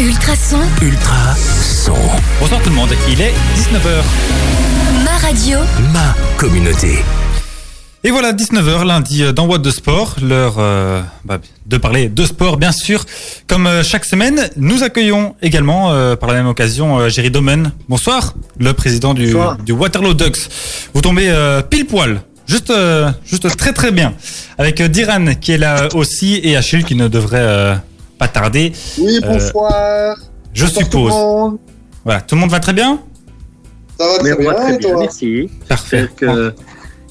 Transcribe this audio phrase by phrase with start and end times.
[0.00, 0.58] Ultrason.
[0.82, 1.94] Ultra son.
[2.40, 4.02] Bonsoir tout le monde, il est 19h.
[5.04, 5.58] Ma radio.
[5.92, 6.98] Ma communauté.
[8.04, 12.24] Et voilà, 19h lundi euh, dans What de Sport, l'heure euh, bah, de parler de
[12.24, 13.04] sport bien sûr.
[13.46, 17.70] Comme euh, chaque semaine, nous accueillons également euh, par la même occasion euh, Jerry Domen.
[17.88, 19.56] Bonsoir, le président du, Bonsoir.
[19.58, 20.48] du Waterloo Ducks.
[20.94, 22.72] Vous tombez euh, pile poil, juste,
[23.24, 24.14] juste très très bien.
[24.58, 27.74] Avec Diran qui est là aussi et Achille qui ne devrait euh,
[28.22, 30.16] pas tarder, Oui, Euh, bonsoir.
[30.54, 31.12] je Bonsoir tout le suppose.
[31.12, 31.58] monde.
[32.04, 33.00] Voilà, tout le monde va très bien?
[33.98, 35.00] Ça va très va bien, très et bien, toi?
[35.00, 35.50] merci.
[35.68, 36.08] Parfait.
[36.16, 36.54] Que,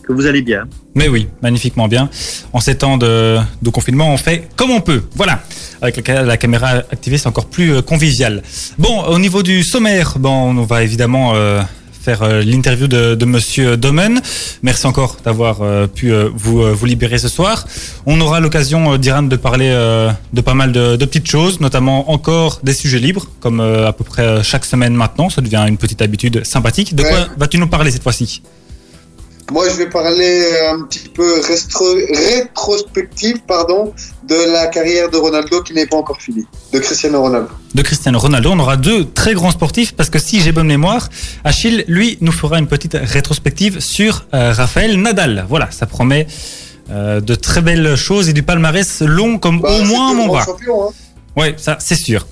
[0.04, 0.64] que vous allez bien.
[0.96, 2.10] Mais oui, magnifiquement bien.
[2.54, 5.04] En ces temps de, de confinement, on fait comme on peut.
[5.16, 5.42] Voilà.
[5.82, 8.42] Avec la caméra activée, c'est encore plus euh, convivial.
[8.78, 11.62] Bon, au niveau du sommaire, bon, on va évidemment euh,
[12.02, 14.22] faire euh, l'interview de, de Monsieur Domen.
[14.64, 17.66] Merci encore d'avoir euh, pu euh, vous, vous libérer ce soir.
[18.06, 19.70] On aura l'occasion, d'Iran, de parler
[20.34, 24.04] de pas mal de, de petites choses, notamment encore des sujets libres, comme à peu
[24.04, 25.30] près chaque semaine maintenant.
[25.30, 26.96] Ça devient une petite habitude sympathique.
[26.96, 27.28] De quoi Ouais.
[27.38, 28.42] vas-tu nous parler cette fois-ci?
[29.52, 31.42] Moi, je vais parler un petit peu
[32.26, 33.94] rétrospective pardon,
[34.28, 37.50] de la carrière de Ronaldo qui n'est pas encore finie, de Cristiano Ronaldo.
[37.76, 38.52] de Cristiano Ronaldo.
[38.52, 41.10] On aura deux très grands sportifs parce que si j'ai bonne mémoire,
[41.44, 45.46] Achille, lui, nous fera une petite rétrospective sur euh, Raphaël Nadal.
[45.50, 46.28] Voilà, ça promet
[46.90, 50.46] euh, de très belles choses et du palmarès long comme Bah, au moins mon bras.
[50.46, 50.94] champion, hein.
[51.36, 52.26] Ouais, ça, c'est sûr.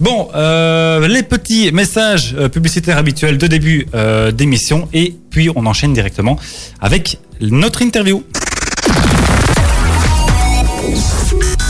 [0.00, 5.66] Bon, euh, les petits messages euh, publicitaires habituels de début euh, d'émission et puis on
[5.66, 6.38] enchaîne directement
[6.80, 8.22] avec notre interview.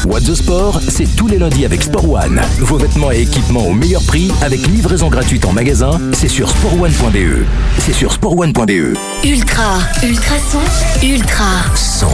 [0.06, 2.40] What the Sport, c'est tous les lundis avec Sport One.
[2.58, 6.00] Vos vêtements et équipements au meilleur prix avec livraison gratuite en magasin.
[6.12, 7.44] C'est sur sportone.be.
[7.78, 8.96] C'est sur sportone.be.
[9.24, 9.78] Ultra.
[10.02, 10.60] Ultrason.
[11.02, 11.76] Ultra.
[11.76, 12.08] Son.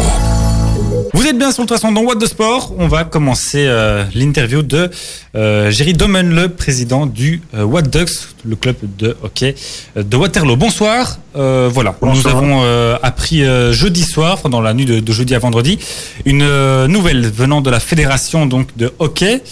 [1.19, 2.75] Vous êtes bien sur le traçon dans What de Sport.
[2.79, 4.89] On va commencer euh, l'interview de
[5.35, 9.57] euh, Jerry Domen, le président du euh, What Ducks, le club de hockey
[9.97, 10.55] euh, de Waterloo.
[10.55, 11.19] Bonsoir.
[11.35, 12.23] Euh, voilà, Bonsoir.
[12.25, 13.43] nous avons appris
[13.73, 15.81] jeudi soir, dans la nuit de, de jeudi à vendredi,
[16.25, 19.43] une nouvelle venant de la fédération donc de hockey,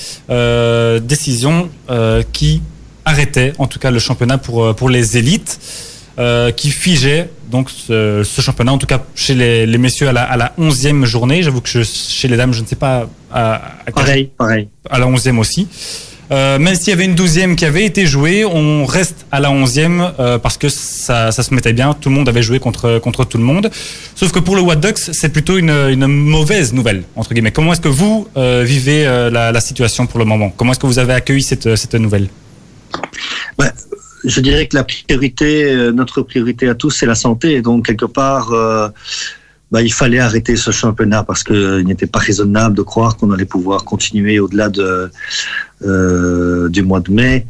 [1.03, 1.69] décision
[2.33, 2.62] qui
[3.04, 5.59] arrêtait en tout cas le championnat pour pour les élites.
[6.19, 10.12] Euh, qui figeait donc ce, ce championnat, en tout cas chez les, les messieurs à
[10.12, 11.43] la, à la 11e journée.
[11.43, 13.54] J'avoue que je- chez les dames, je ne sais pas à,
[13.87, 14.69] à Pareil, pareil.
[14.91, 15.69] à la 11e aussi.
[16.32, 19.50] Euh, même s'il y avait une 12e qui avait été jouée, on reste à la
[19.50, 21.94] 11e euh, parce que ça, ça se mettait bien.
[21.94, 23.71] Tout le monde avait joué contre, contre tout le monde.
[24.16, 27.53] Sauf que pour le What Ducks, c'est plutôt une, une mauvaise nouvelle, entre guillemets.
[27.53, 30.50] Comment est-ce que vous euh, vivez euh, la, la situation pour le moment?
[30.56, 32.27] Comment est-ce que vous avez accueilli cette, cette nouvelle?
[34.26, 34.84] Je dirais que la
[35.42, 37.62] euh, notre priorité à tous, c'est la santé.
[37.62, 38.88] Donc, quelque part, euh,
[39.70, 43.44] bah, il fallait arrêter ce championnat parce qu'il n'était pas raisonnable de croire qu'on allait
[43.44, 45.10] pouvoir continuer au-delà de,
[45.84, 47.47] euh, du mois de mai.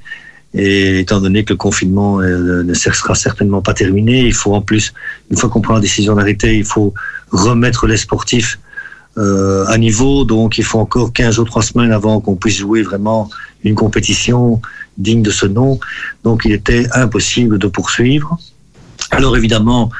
[0.53, 4.63] Et étant donné que le confinement euh, ne sera certainement pas terminé, il faut en
[4.63, 4.93] plus,
[5.31, 6.93] une fois qu'on prend la décision d'arrêter, il faut
[7.31, 8.59] remettre les sportifs
[9.19, 10.25] euh, à niveau.
[10.25, 13.31] Donc, il faut encore 15 jours, 3 semaines avant qu'on puisse jouer vraiment
[13.65, 14.61] une compétition
[14.99, 15.79] digne de ce nom.
[16.25, 18.39] Donc, il était impossible de poursuivre.
[19.11, 19.91] Alors, évidemment,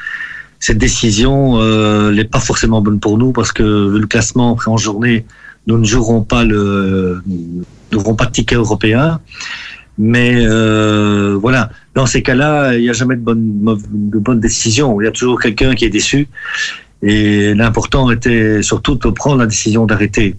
[0.59, 4.77] cette décision euh, n'est pas forcément bonne pour nous parce que le classement après en
[4.77, 5.25] journée,
[5.67, 9.19] nous ne jouerons pas le, nous n'aurons pas de ticket européen.
[9.99, 15.01] Mais euh, voilà, dans ces cas-là, il n'y a jamais de bonne décision.
[15.01, 16.27] Il y a toujours quelqu'un qui est déçu.
[17.01, 20.35] Et l'important était surtout de prendre la décision d'arrêter.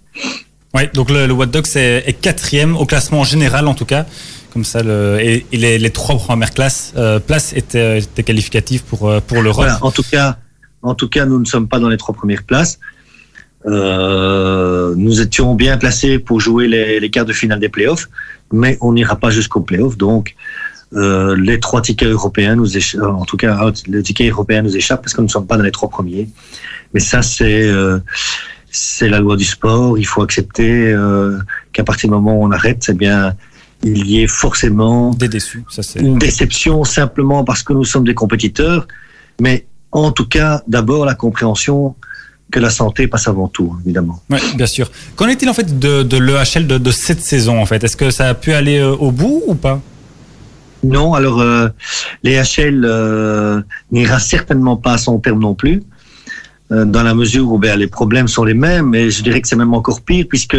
[0.74, 4.06] Oui, donc le, le Ducks est, quatrième au classement général en tout cas.
[4.52, 6.50] Comme ça, et, les, trois premières
[6.96, 9.68] euh, places étaient, étaient qualificatives pour, euh, pour l'Europe.
[9.82, 10.38] En tout cas,
[10.82, 12.78] en tout cas, nous ne sommes pas dans les trois premières places.
[13.66, 18.08] Euh, nous étions bien placés pour jouer les, quarts de finale des playoffs,
[18.52, 19.96] mais on n'ira pas jusqu'aux playoffs.
[19.96, 20.34] Donc,
[20.94, 23.02] euh, les trois tickets européens nous échappent.
[23.02, 25.64] En tout cas, le ticket européen nous échappe parce que nous ne sommes pas dans
[25.64, 26.28] les trois premiers.
[26.94, 27.98] Mais ça, c'est euh,
[28.70, 29.98] c'est la loi du sport.
[29.98, 31.38] Il faut accepter euh,
[31.72, 33.34] qu'à partir du moment où on arrête, c'est bien
[33.82, 36.00] il y ait forcément Des déçus, ça c'est.
[36.00, 38.88] une déception simplement parce que nous sommes des compétiteurs,
[39.40, 41.94] mais en tout cas, d'abord la compréhension
[42.50, 44.20] que la santé passe avant tout, évidemment.
[44.30, 44.90] Ouais, bien sûr.
[45.16, 47.84] Qu'en est-il en fait de, de l'EHL de, de cette saison en fait?
[47.84, 49.80] Est-ce que ça a pu aller euh, au bout ou pas?
[50.82, 51.68] Non, alors euh,
[52.22, 53.60] les HL euh,
[53.90, 55.82] n'ira certainement pas à son terme non plus,
[56.70, 59.56] dans la mesure où ben, les problèmes sont les mêmes, et je dirais que c'est
[59.56, 60.54] même encore pire, puisque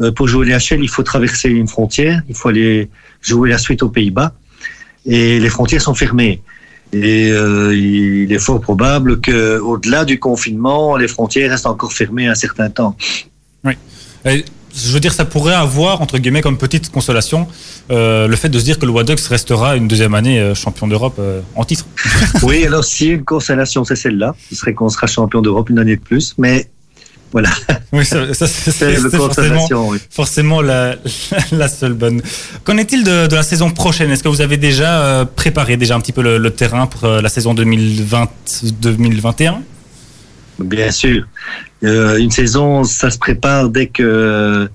[0.00, 2.88] euh, pour jouer les HL, il faut traverser une frontière, il faut aller
[3.20, 4.32] jouer la suite aux Pays-Bas,
[5.06, 6.42] et les frontières sont fermées.
[6.92, 12.26] Et euh, il est fort probable que, au-delà du confinement, les frontières restent encore fermées
[12.26, 12.96] un certain temps.
[14.24, 14.44] Et
[14.74, 17.46] je veux dire, ça pourrait avoir, entre guillemets, comme petite consolation,
[17.90, 20.86] euh, le fait de se dire que le Wadux restera une deuxième année euh, champion
[20.86, 21.86] d'Europe euh, en titre.
[22.42, 24.34] oui, alors si une consolation, c'est celle-là.
[24.48, 26.68] Ce serait qu'on sera champion d'Europe une année de plus, mais
[27.32, 27.50] voilà.
[27.92, 29.98] Oui, ça, ça c'est forcément, oui.
[30.10, 30.94] forcément la,
[31.52, 32.22] la, seule bonne.
[32.62, 34.12] Qu'en est-il de, de, la saison prochaine?
[34.12, 37.28] Est-ce que vous avez déjà préparé déjà un petit peu le, le terrain pour la
[37.28, 39.56] saison 2020-2021
[40.60, 41.24] Bien sûr.
[41.82, 44.68] Euh, une saison, ça se prépare dès que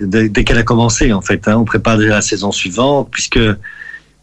[0.00, 1.48] dès, qu'elle a commencé en fait.
[1.48, 1.56] Hein.
[1.56, 3.40] On prépare déjà la saison suivante puisque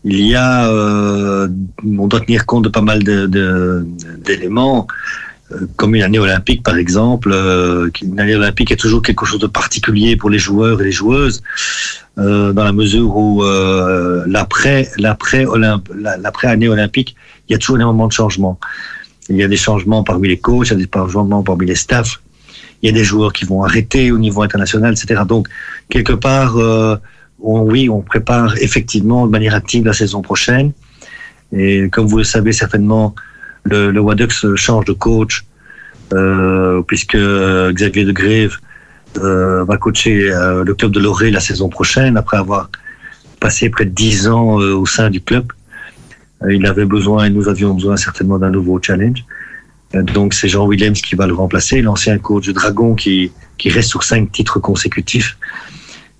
[0.04, 1.48] il y a, euh,
[1.86, 4.88] on doit tenir compte de pas mal d'éléments.
[5.54, 9.40] Euh, comme une année olympique par exemple, euh, une année olympique est toujours quelque chose
[9.40, 11.42] de particulier pour les joueurs et les joueuses,
[12.18, 13.42] euh, dans la mesure où
[14.26, 17.16] l'après l'après année olympique,
[17.48, 18.60] il y a toujours un moment de changement.
[19.30, 21.76] Il y a des changements parmi les coachs, il y a des changements parmi les
[21.76, 22.20] staffs.
[22.82, 25.22] Il y a des joueurs qui vont arrêter au niveau international, etc.
[25.28, 25.48] Donc,
[25.90, 26.96] quelque part, euh,
[27.42, 30.72] on, oui, on prépare effectivement de manière active la saison prochaine.
[31.52, 33.16] Et comme vous le savez certainement,
[33.64, 35.46] le, le Wadux change de coach,
[36.14, 38.58] euh, puisque Xavier de Grève
[39.18, 42.70] euh, va coacher euh, le club de Loré la saison prochaine, après avoir
[43.40, 45.52] passé près de dix ans euh, au sein du club.
[46.44, 49.26] Euh, il avait besoin, et nous avions besoin certainement d'un nouveau challenge.
[49.94, 53.90] Donc c'est Jean Williams qui va le remplacer, l'ancien coach du Dragon qui, qui reste
[53.90, 55.38] sur cinq titres consécutifs.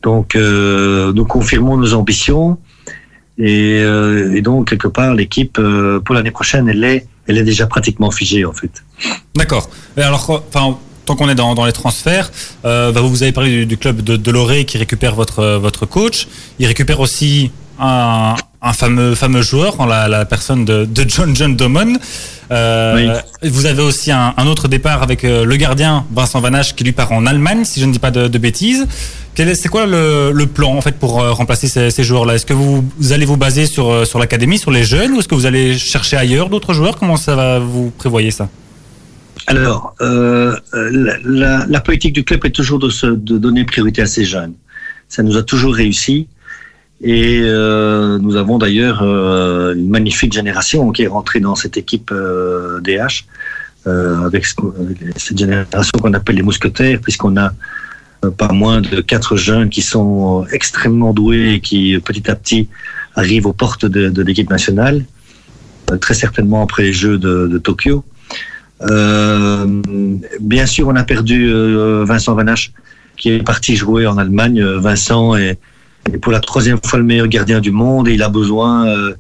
[0.02, 2.58] Donc euh, nous confirmons nos ambitions
[3.38, 7.68] et, euh, donc quelque part l'équipe euh, pour l'année prochaine elle est, elle est déjà
[7.68, 8.72] pratiquement figée en fait.
[9.36, 9.70] D'accord.
[9.98, 10.44] Alors
[11.06, 12.32] tant qu'on est dans, les transferts,
[12.66, 16.28] euh, vous avez parlé du, club de, de Loré qui récupère votre, votre coach.
[16.60, 21.56] Il récupère aussi un, un fameux, fameux joueur la, la personne de, de, John John
[21.56, 21.94] Domon.
[22.52, 23.50] Euh, oui.
[23.50, 26.94] Vous avez aussi un, un, autre départ avec euh, le gardien Vincent Vanache qui lui
[26.94, 28.88] part en Allemagne, si je ne dis pas de, de bêtises.
[29.36, 32.36] C'est quoi le, le, plan en fait pour euh, remplacer ces, ces joueurs-là?
[32.36, 35.28] Est-ce que vous, vous, allez vous baser sur, sur l'académie, sur les jeunes, ou est-ce
[35.28, 36.98] que vous allez chercher ailleurs d'autres joueurs?
[36.98, 38.50] Comment ça va vous prévoyez ça?
[39.46, 44.02] Alors, euh, la, la, la, politique du club est toujours de, se, de donner priorité
[44.02, 44.54] à ces jeunes.
[45.08, 46.28] Ça nous a toujours réussi.
[47.02, 52.12] Et euh, nous avons d'ailleurs euh, une magnifique génération qui est rentrée dans cette équipe
[52.12, 53.26] euh, DH,
[53.86, 54.46] euh, avec,
[54.80, 57.54] avec, cette génération qu'on appelle les mousquetaires, puisqu'on a
[58.26, 62.68] euh, pas moins de quatre jeunes qui sont extrêmement doués et qui petit à petit
[63.16, 65.06] arrivent aux portes de, de l'équipe nationale,
[65.92, 68.04] euh, très certainement après les Jeux de, de Tokyo.
[70.42, 71.52] bien sûr, on a perdu
[72.06, 72.72] Vincent Vanache,
[73.18, 74.62] qui est parti jouer en Allemagne.
[74.64, 75.60] Vincent est
[76.14, 79.16] et pour la troisième fois le meilleur gardien du monde et il a besoin euh,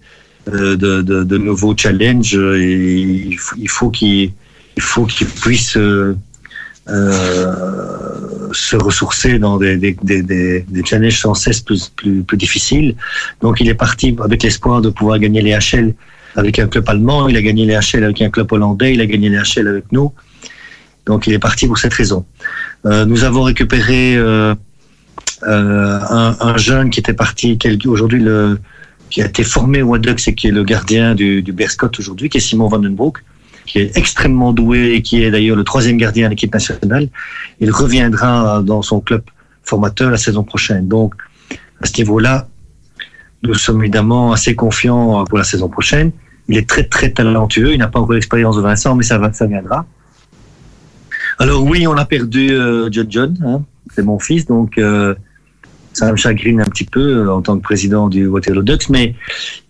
[0.47, 4.31] de, de, de, nouveaux challenges et il faut qu'il
[4.77, 6.15] il faut qu'il puisse euh,
[6.87, 10.21] euh, se ressourcer dans des, des, des,
[10.61, 12.95] des, challenges sans cesse plus, plus, plus difficiles.
[13.41, 15.93] Donc il est parti avec l'espoir de pouvoir gagner les HL
[16.35, 19.07] avec un club allemand, il a gagné les HL avec un club hollandais, il a
[19.07, 20.13] gagné les HL avec nous.
[21.07, 22.25] Donc il est parti pour cette raison.
[22.85, 24.55] Euh, nous avons récupéré euh, euh,
[25.43, 28.25] un, un, jeune qui était parti, aujourd'hui
[29.09, 31.55] qui a été formé au Wadux et qui est le gardien du, du
[31.99, 33.19] aujourd'hui, qui est Simon Vandenbroek,
[33.65, 37.09] qui est extrêmement doué et qui est d'ailleurs le troisième gardien à l'équipe nationale.
[37.59, 39.23] Il reviendra dans son club
[39.63, 40.87] formateur la saison prochaine.
[40.87, 41.13] Donc,
[41.81, 42.47] à ce niveau-là,
[43.43, 46.11] nous sommes évidemment assez confiants pour la saison prochaine.
[46.49, 47.73] Il est très très talentueux.
[47.73, 49.85] Il n'a pas encore l'expérience de Vincent, mais ça viendra.
[51.39, 53.61] Alors oui, on a perdu euh, John John, hein,
[53.93, 55.13] c'est mon fils, donc euh,
[55.97, 59.15] ça me chagrine un petit peu euh, en tant que président du Waterloo Ducks, mais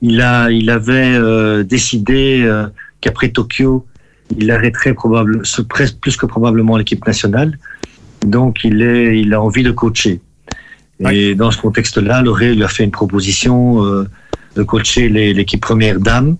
[0.01, 2.67] il a, il avait euh, décidé euh,
[2.99, 3.85] qu'après Tokyo,
[4.37, 5.43] il arrêterait probablement,
[6.01, 7.57] plus que probablement l'équipe nationale.
[8.25, 10.19] Donc il est, il a envie de coacher.
[11.11, 14.09] Et dans ce contexte-là, Loré lui a fait une proposition euh,
[14.57, 16.35] de coacher l'équipe première dame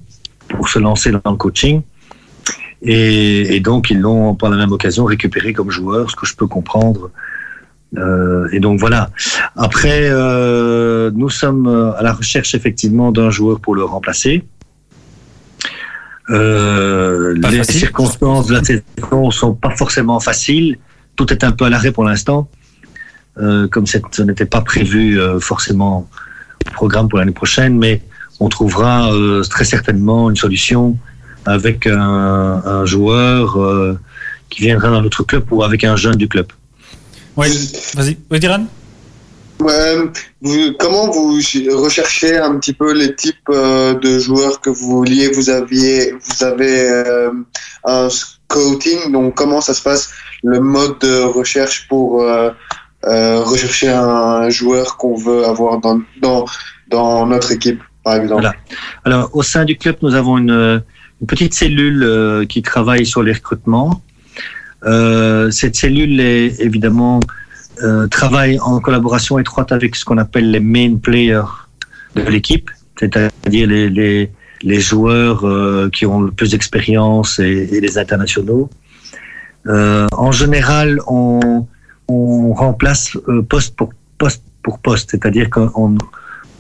[0.49, 1.81] pour se lancer dans le coaching.
[2.81, 6.35] Et, et donc ils l'ont par la même occasion récupéré comme joueur, ce que je
[6.35, 7.09] peux comprendre
[7.95, 9.11] euh, et donc voilà.
[9.55, 11.67] Après, euh, nous sommes
[11.97, 14.43] à la recherche effectivement d'un joueur pour le remplacer.
[16.29, 17.79] Euh, les facile.
[17.79, 20.77] circonstances de la saison sont pas forcément faciles.
[21.15, 22.49] Tout est un peu à l'arrêt pour l'instant,
[23.39, 26.09] euh, comme ce n'était pas prévu euh, forcément
[26.67, 28.01] au programme pour l'année prochaine, mais
[28.39, 30.97] on trouvera euh, très certainement une solution
[31.45, 33.57] avec un, un joueur
[34.49, 36.47] qui viendra dans notre club ou avec un jeune du club.
[37.37, 37.47] Oui,
[37.93, 38.17] vas-y.
[38.31, 38.65] Oui, Diran
[39.59, 41.39] vous, comment vous
[41.71, 45.29] recherchez un petit peu les types euh, de joueurs que vous vouliez?
[45.29, 47.31] Vous aviez, vous avez euh,
[47.83, 50.11] un scouting, donc comment ça se passe
[50.43, 52.51] le mode de recherche pour euh,
[53.05, 56.45] euh, rechercher un joueur qu'on veut avoir dans, dans,
[56.89, 58.41] dans notre équipe, par exemple?
[58.41, 58.55] Voilà.
[59.05, 60.83] Alors, au sein du club, nous avons une,
[61.21, 64.01] une petite cellule euh, qui travaille sur les recrutements.
[64.85, 67.19] Euh, cette cellule est évidemment
[67.83, 71.49] euh, travaille en collaboration étroite avec ce qu'on appelle les main players
[72.15, 72.69] de l'équipe,
[72.99, 78.69] c'est-à-dire les, joueurs euh, qui ont le plus d'expérience et, les internationaux.
[79.67, 81.65] En général, on,
[82.53, 83.17] remplace
[83.49, 85.97] poste pour poste pour poste, c'est-à-dire qu'on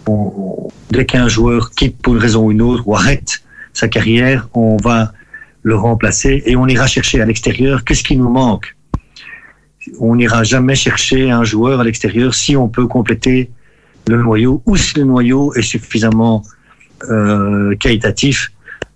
[0.05, 3.41] on- dès qu'un joueur quitte pour une raison ou une autre ou arrête
[3.73, 5.13] sa carrière, on va
[5.67, 8.67] le remplacer et on ira chercher à l'extérieur qu'est-ce qui nous manque?
[9.99, 13.51] On n'ira jamais chercher un joueur à l'extérieur si on peut compléter
[14.07, 16.41] le noyau ou si le noyau est suffisamment
[17.09, 18.51] euh, qualitatif.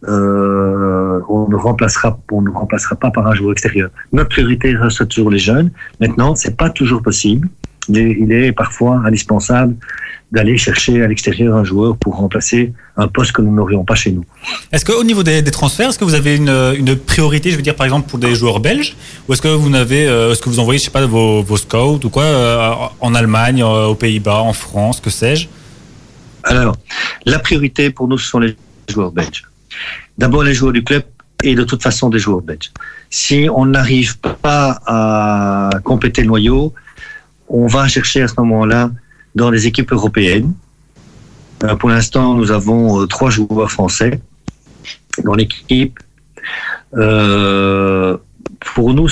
[0.08, 3.90] Euh, on ne remplacera, ne remplacera pas par un joueur extérieur.
[4.14, 5.72] Notre priorité reste toujours les jeunes.
[6.00, 7.50] Maintenant, c'est pas toujours possible.
[7.90, 9.76] Il est, il est parfois indispensable
[10.32, 14.12] d'aller chercher à l'extérieur un joueur pour remplacer un poste que nous n'aurions pas chez
[14.12, 14.24] nous.
[14.72, 17.62] Est-ce qu'au niveau des, des transferts, est-ce que vous avez une, une priorité, je veux
[17.62, 18.96] dire par exemple pour des joueurs belges,
[19.28, 21.58] ou est-ce que vous n'avez, euh, est-ce que vous envoyez, je sais pas, vos, vos
[21.58, 22.72] scouts ou quoi, euh,
[23.02, 25.48] en Allemagne, euh, aux Pays-Bas, en France, que sais-je?
[26.44, 26.78] Alors,
[27.26, 28.56] la priorité pour nous, ce sont les
[28.90, 29.44] joueurs belges.
[30.18, 31.04] D'abord les joueurs du club
[31.44, 32.72] et de toute façon des joueurs belges.
[33.10, 36.74] Si on n'arrive pas à compléter le noyau,
[37.52, 38.92] on va chercher à ce moment-là
[39.36, 40.54] dans les équipes européennes.
[41.64, 44.22] Euh, Pour l'instant, nous avons euh, trois joueurs français
[45.24, 46.00] dans l'équipe.
[46.96, 48.18] Euh,
[48.74, 49.08] pour nous,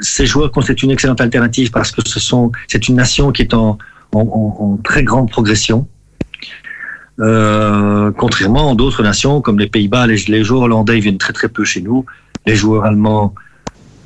[0.00, 2.00] ces joueurs constituent une excellente alternative parce que
[2.68, 3.76] c'est une nation qui est en,
[4.84, 5.86] très grande progression.
[7.18, 12.06] Contrairement à d'autres nations comme les Pays-Bas, les, joueurs hollandais viennent très peu chez nous.
[12.46, 13.34] Les joueurs allemands,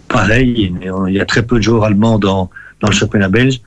[0.09, 0.75] pareil,
[1.07, 2.51] il y a très peu de joueurs allemands dans
[2.83, 3.61] le championnat belge.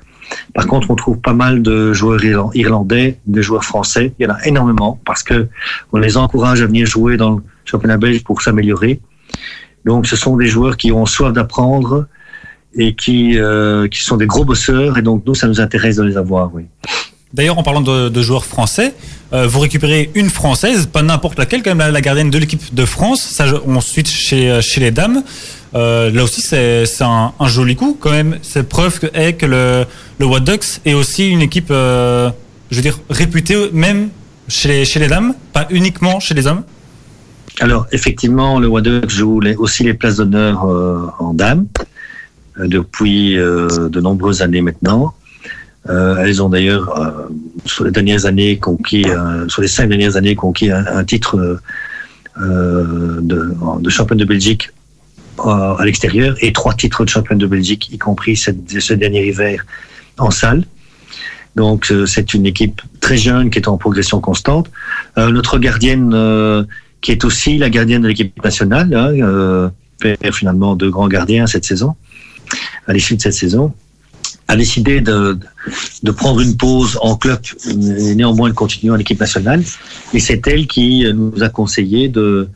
[0.53, 4.13] Par contre, on trouve pas mal de joueurs irlan- irlandais, de joueurs français.
[4.19, 5.47] Il y en a énormément parce que
[5.93, 8.99] on les encourage à venir jouer dans le championnat belge pour s'améliorer.
[9.85, 12.07] Donc, ce sont des joueurs qui ont soif d'apprendre
[12.75, 14.97] et qui, euh, qui sont des gros bosseurs.
[14.97, 16.65] Et donc, nous, ça nous intéresse de les avoir, oui.
[17.33, 18.93] D'ailleurs, en parlant de, joueurs français,
[19.33, 22.85] euh, vous récupérez une française, pas n'importe laquelle, quand même la, gardienne de l'équipe de
[22.85, 23.21] France.
[23.21, 25.23] Ça, on switch chez, chez les dames.
[25.77, 28.37] Euh, là aussi, c'est un, joli coup, quand même.
[28.41, 29.85] C'est preuve que, le,
[30.19, 32.31] le What Ducks est aussi une équipe, euh,
[32.71, 34.09] je veux réputée même
[34.47, 36.63] chez les, dames, pas uniquement chez les hommes.
[37.59, 41.67] Alors, effectivement, le Waddle joue les- aussi les places d'honneur euh, en dames
[42.57, 45.13] depuis de nombreuses années maintenant.
[45.87, 47.29] Elles ont d'ailleurs,
[47.65, 47.99] sur les cinq
[49.89, 51.59] dernières années, conquis un, titre
[52.39, 54.71] de, championne de Belgique
[55.39, 59.65] à l'extérieur et trois titres de championne de Belgique, y compris cette- ce dernier hiver
[60.17, 60.63] en salle.
[61.55, 64.69] Donc, euh, c'est une équipe très jeune qui est en progression constante.
[65.17, 66.63] Euh, notre gardienne euh,
[67.01, 71.47] qui est aussi la gardienne de l'équipe nationale, hein, euh, perd finalement deux grands gardiens
[71.47, 71.95] cette saison,
[72.87, 73.73] à l'issue de cette saison,
[74.47, 75.37] a décidé de,
[76.03, 77.39] de prendre une pause en club
[77.69, 79.63] et néanmoins de continuer en équipe nationale.
[80.13, 82.47] Et c'est elle qui nous a conseillé de,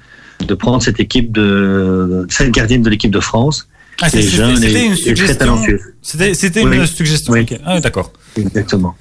[0.45, 3.67] de prendre cette équipe de cette gardienne de l'équipe de France.
[4.01, 5.63] Ah, qui est c'était- jeune c'était une suggestion.
[6.01, 6.77] C'était Oui.
[6.77, 7.33] une suggestion.
[7.33, 7.45] Oui.
[7.65, 8.11] Ah, D'accord.
[8.37, 8.95] Exactement.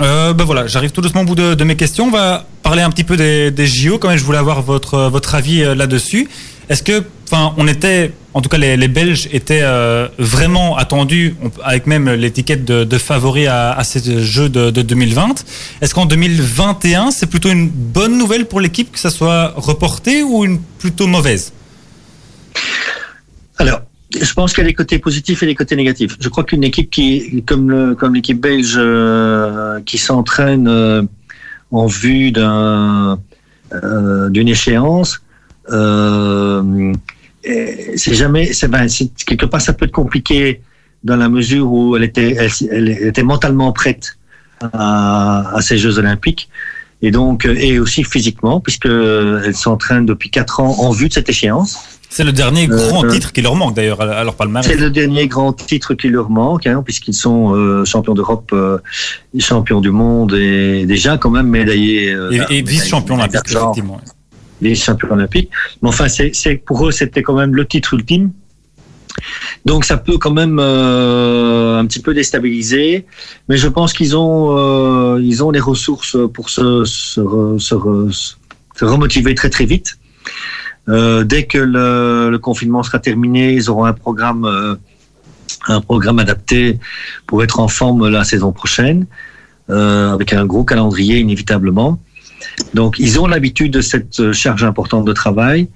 [0.00, 2.06] Euh, ben voilà, j'arrive tout doucement au bout de, de mes questions.
[2.06, 3.98] On va parler un petit peu des, des JO.
[3.98, 6.28] Quand même, je voulais avoir votre votre avis euh, là-dessus.
[6.70, 11.34] Est-ce que, enfin, on était, en tout cas, les, les Belges étaient euh, vraiment attendus,
[11.64, 15.44] avec même l'étiquette de, de favoris à, ces Jeux de, de 2020.
[15.80, 20.44] Est-ce qu'en 2021, c'est plutôt une bonne nouvelle pour l'équipe que ça soit reporté ou
[20.44, 21.52] une plutôt mauvaise?
[23.58, 23.80] Alors,
[24.18, 26.16] je pense qu'il y a des côtés positifs et des côtés négatifs.
[26.20, 31.02] Je crois qu'une équipe qui, comme l'équipe belge, euh, qui s'entraîne euh,
[31.72, 33.18] en vue d'un
[34.30, 35.20] d'une échéance,
[35.72, 36.92] euh,
[37.96, 38.86] c'est jamais, c'est ben,
[39.26, 40.60] quelque part ça peut être compliqué
[41.04, 44.16] dans la mesure où elle était, elle, elle était mentalement prête
[44.60, 46.48] à, à ces Jeux Olympiques.
[47.02, 51.14] Et donc, euh, et aussi physiquement, puisque elle s'entraîne depuis quatre ans en vue de
[51.14, 51.78] cette échéance.
[52.10, 54.70] C'est le dernier Euh, grand euh, titre qui leur manque d'ailleurs à leur palmarès.
[54.70, 58.76] C'est le dernier grand titre qui leur manque, hein, puisqu'ils sont euh, champions d'Europe, euh,
[59.38, 62.10] champions du monde et déjà quand même médaillés.
[62.12, 64.00] euh, Et, et médaillés- vice-champion olympique, d'argent, effectivement.
[64.62, 65.50] Vice-champion olympique.
[65.82, 68.32] Mais enfin, c'est, pour eux, c'était quand même le titre ultime.
[69.64, 73.06] Donc ça peut quand même euh, un petit peu déstabiliser,
[73.48, 77.74] mais je pense qu'ils ont euh, ils ont les ressources pour se se, re- se,
[78.76, 79.98] se remotiver très très vite.
[80.88, 84.76] Euh, dès que le, le confinement sera terminé, ils auront un programme euh,
[85.68, 86.78] un programme adapté
[87.26, 89.06] pour être en forme la saison prochaine,
[89.68, 92.00] euh, avec un gros calendrier inévitablement.
[92.74, 95.68] Donc, ils ont l'habitude de cette charge importante de travail.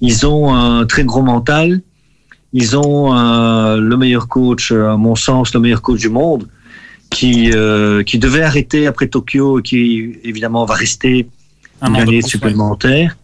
[0.00, 1.80] Ils ont un très gros mental.
[2.52, 6.48] Ils ont euh, le meilleur coach, à mon sens, le meilleur coach du monde,
[7.10, 11.28] qui euh, qui devait arrêter après Tokyo et qui évidemment va rester
[11.82, 13.16] Un une année supplémentaire.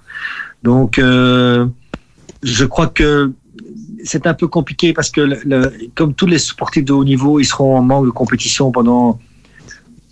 [0.63, 1.67] Donc, euh,
[2.43, 3.33] je crois que
[4.05, 7.39] c'est un peu compliqué parce que, le- le- comme tous les sportifs de haut niveau,
[7.41, 9.19] ils seront en manque de compétition pendant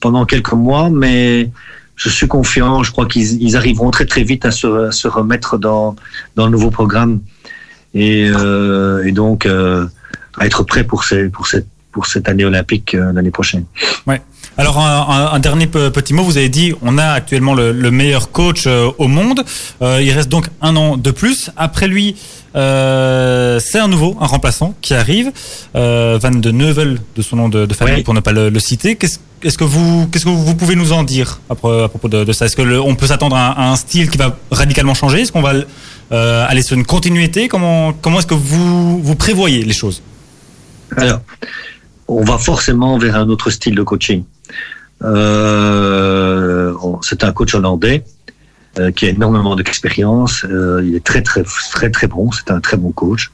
[0.01, 1.51] pendant quelques mois, mais
[2.03, 2.83] je suis confiant.
[2.83, 5.95] Je crois qu'ils ils arriveront très très vite à se, remettre dans
[6.37, 7.21] le nouveau programme
[7.95, 9.87] et, euh, donc euh,
[10.39, 13.65] à être prêt pour cette année olympique euh, l'année prochaine.
[14.57, 18.31] Alors un, dernier pe- petit mot, vous avez dit on a actuellement le, le meilleur
[18.31, 19.41] coach au monde.
[19.81, 21.51] Il reste donc un an de plus.
[21.57, 22.17] Après lui,
[22.57, 25.31] euh, c'est un nouveau, un remplaçant qui arrive,
[25.77, 28.61] euh, Van de Neuvel de son nom de, de famille pour ne pas le, le
[28.61, 28.97] citer.
[28.97, 32.09] Qu'est-ce est-ce que vous qu'est-ce que vous pouvez nous en dire à, pro- à propos
[32.09, 32.45] de, de ça?
[32.47, 35.21] Est-ce que le- on peut s'attendre à, un- à un style qui va radicalement changer?
[35.23, 35.55] Est-ce qu'on va
[36.13, 37.49] euh, aller sur une continuité?
[37.49, 40.03] Comment comment est-ce que vous vous prévoyez les choses?
[40.97, 41.21] Alors,
[42.09, 44.25] on va forcément vers un autre style de coaching.
[45.03, 48.05] Euh, c'est un coach hollandais
[48.79, 50.45] euh, qui a énormément d'expérience.
[50.45, 52.31] Euh, il est très très très très bon.
[52.33, 53.31] C'est un très bon coach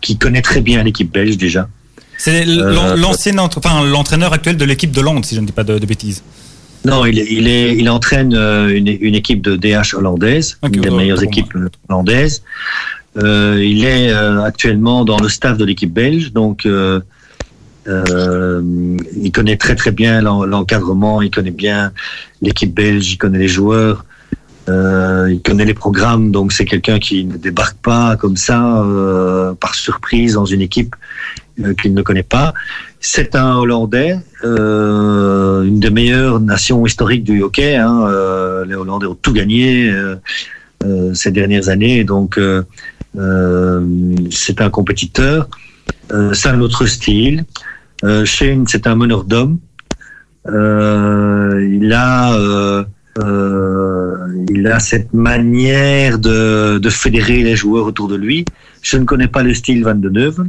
[0.00, 1.68] qui connaît très bien l'équipe belge déjà.
[2.16, 5.52] C'est Euh, l'an- l'ancien enfin l'entraîneur actuel de l'équipe de Londres, si je ne dis
[5.52, 6.22] pas de, de bêtises.
[6.84, 10.82] Non, il, est- il, est, il entraîne une, une équipe de DH hollandaise, Ok, une
[10.82, 11.52] des meilleures équipes
[11.88, 12.42] hollandaises.
[13.16, 17.00] Euh, il est euh, actuellement dans le staff de l'équipe belge, donc euh,
[19.22, 21.92] il connaît très très bien l'en- l'encadrement, il connaît bien
[22.42, 24.04] l'équipe belge, il connaît les joueurs,
[24.68, 29.54] euh, il connaît les programmes, donc c'est quelqu'un qui ne débarque pas comme ça euh,
[29.54, 30.94] par surprise dans une équipe
[31.64, 32.54] euh, qu'il ne connaît pas.
[33.00, 37.74] C'est un Hollandais, euh, une des meilleures nations historiques du hockey.
[37.76, 39.92] Hein, euh, les Hollandais ont tout gagné
[41.14, 42.38] ces dernières années, donc
[44.30, 45.48] c'est un compétiteur.
[46.32, 47.44] C'est un autre style.
[48.24, 49.58] Shane, c'est un meneur d'hommes.
[50.46, 52.84] Il a,
[53.18, 54.16] euh,
[54.50, 58.44] il a cette manière de, de fédérer les joueurs autour de lui.
[58.82, 60.44] Je ne connais pas le style Van de Neuve.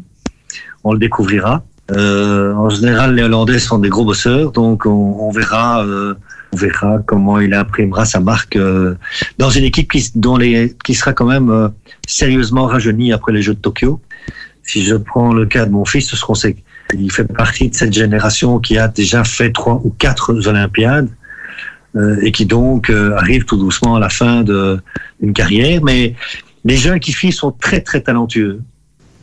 [0.83, 1.63] On le découvrira.
[1.91, 6.13] Euh, en général, les Hollandais sont des gros bosseurs, donc on, on verra, euh,
[6.53, 8.93] on verra comment il imprimera sa marque euh,
[9.39, 11.67] dans une équipe qui, dont les, qui sera quand même euh,
[12.07, 13.99] sérieusement rajeunie après les Jeux de Tokyo.
[14.61, 16.57] Si je prends le cas de mon fils, ce seront ses,
[16.93, 21.09] il fait partie de cette génération qui a déjà fait trois ou quatre Olympiades
[22.21, 24.79] et qui donc euh, arrive tout doucement à la fin de
[25.21, 25.81] une carrière.
[25.83, 26.15] Mais
[26.65, 28.61] les jeunes qui filent sont très très talentueux.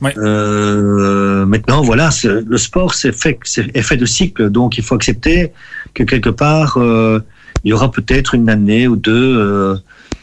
[0.03, 0.13] Ouais.
[0.19, 3.39] Euh, maintenant, voilà, le sport c'est fait,
[3.75, 5.53] est fait de cycles, donc il faut accepter
[5.95, 7.21] que quelque part euh,
[7.65, 9.77] il y aura peut-être une année ou deux euh,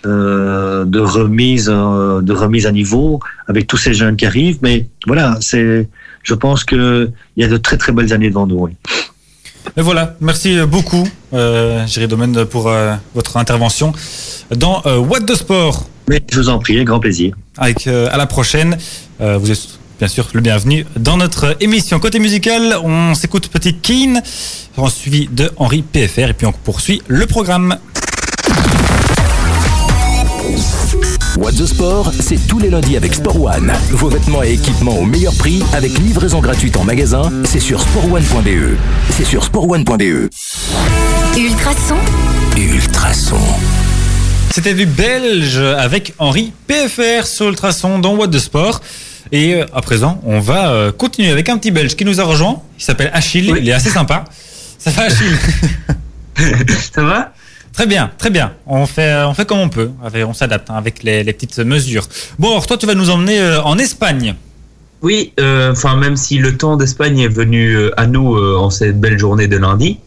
[0.06, 4.60] euh, de remise, euh, de remise à niveau avec tous ces jeunes qui arrivent.
[4.62, 5.89] Mais voilà, c'est,
[6.23, 8.60] je pense que il y a de très très belles années devant nous.
[8.60, 8.71] oui.
[9.78, 13.91] Et voilà, merci beaucoup, euh, Géry Domaine, pour euh, votre intervention
[14.56, 15.88] dans euh, What the Sport.
[16.08, 17.34] Mais je vous en prie, avec grand plaisir.
[17.58, 18.78] Avec euh, à la prochaine.
[19.19, 21.97] Vous êtes bien sûr le bienvenu dans notre émission.
[21.99, 24.21] Côté musical, on s'écoute Petit Keen,
[24.76, 27.78] en suivi de Henri PFR, et puis on poursuit le programme.
[31.38, 33.72] What the Sport, c'est tous les lundis avec Sport One.
[33.91, 38.78] Vos vêtements et équipements au meilleur prix avec livraison gratuite en magasin, c'est sur sportone.be.
[39.12, 40.30] C'est sur sportone.be.
[41.38, 41.96] Ultrason,
[42.58, 43.39] Ultrason.
[44.52, 48.82] C'était du belge avec Henri PFR sur Ultrason dans What the Sport.
[49.32, 52.24] Et euh, à présent, on va euh, continuer avec un petit belge qui nous a
[52.24, 52.62] rejoint.
[52.78, 53.60] Il s'appelle Achille, Oui.
[53.63, 54.26] il est assez sympa.
[54.78, 55.36] Ça va Achille?
[56.93, 57.34] Ça va?
[57.73, 58.53] Très bien, très bien.
[58.67, 59.89] On fait, euh, on fait comme on peut.
[60.27, 62.07] On s'adapte hein, avec les, les petites mesures.
[62.39, 64.36] Bon, alors toi, tu vas nous emmener euh, en Espagne.
[65.03, 69.01] Oui, euh, enfin même si le temps d'Espagne est venu à nous euh, en cette
[69.01, 69.99] belle journée de lundi,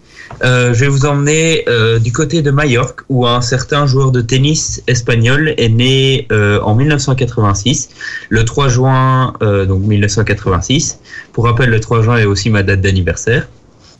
[0.43, 1.67] euh, je vais vous emmener
[2.01, 7.91] du côté de Majorque où un certain joueur de tennis espagnol est né en 1986,
[8.31, 10.99] le 3 juin donc 1986.
[11.33, 13.49] Pour rappel, le 3 juin est aussi ma date d'anniversaire.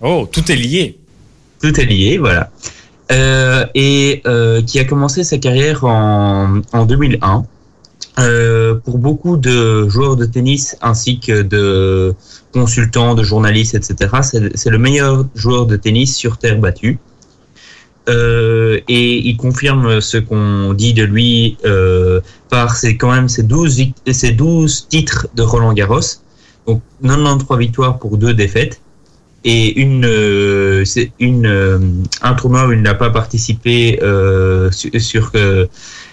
[0.01, 0.99] Oh, tout est lié.
[1.63, 2.51] Tout est lié, voilà.
[3.13, 7.45] Euh, et euh, qui a commencé sa carrière en, en 2001.
[8.19, 12.15] Euh, pour beaucoup de joueurs de tennis ainsi que de
[12.53, 16.99] consultants, de journalistes, etc., c'est le meilleur joueur de tennis sur terre battue.
[18.09, 23.43] Euh, et il confirme ce qu'on dit de lui euh, par ses, quand même ses
[23.43, 26.01] 12, vic- ses 12 titres de Roland Garros,
[26.67, 28.81] Donc 93 victoires pour deux défaites
[29.49, 31.79] et une, euh, c'est une, euh,
[32.21, 35.67] un tournoi où il n'a pas participé euh, sur, sur, euh,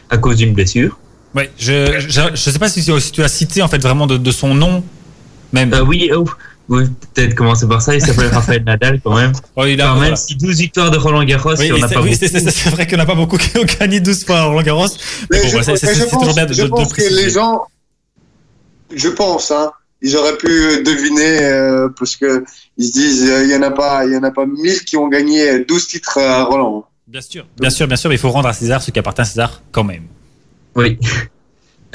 [0.10, 0.98] à cause d'une blessure.
[1.36, 4.18] Ouais, je, je, je sais pas si, si tu as cité en fait vraiment de,
[4.18, 4.84] de son nom
[5.52, 5.74] même.
[5.74, 6.26] Euh, oui, oh,
[6.70, 7.96] oui, peut-être commencer par ça.
[7.96, 9.34] Il s'appelle Rafael Nadal quand même.
[9.56, 10.10] Oh, il a, Enfin, voilà.
[10.12, 13.04] Même si 12 victoires de Roland Garros, Oui, pas oui, c'est- vrai qu'il n'y en
[13.04, 14.86] a pas beaucoup qui ont gagné 12 fois à Roland Garros.
[15.32, 17.24] Mais, Mais bon, je, c'est- toujours pense, bien de, je de- de pense que préciser.
[17.26, 17.62] les gens,
[18.96, 19.72] je pense, hein,
[20.04, 22.44] ils auraient pu deviner euh, parce que
[22.78, 24.84] ils se disent, euh, il y en a pas, il y en a pas mille
[24.86, 26.86] qui ont gagné 12 titres à Roland.
[27.08, 29.22] Bien sûr, bien sûr, bien sûr, mais il faut rendre à César ce qui appartient
[29.22, 30.04] à César quand même.
[30.76, 31.00] Oui.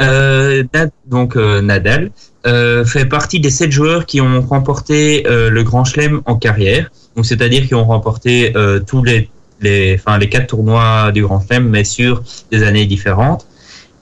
[0.00, 0.62] Euh,
[1.06, 2.12] donc euh, Nadal
[2.46, 6.92] euh, fait partie des sept joueurs qui ont remporté euh, le Grand Chelem en carrière.
[7.16, 9.28] Donc c'est-à-dire qui ont remporté euh, tous les
[9.60, 13.47] les enfin les quatre tournois du Grand Chelem, mais sur des années différentes.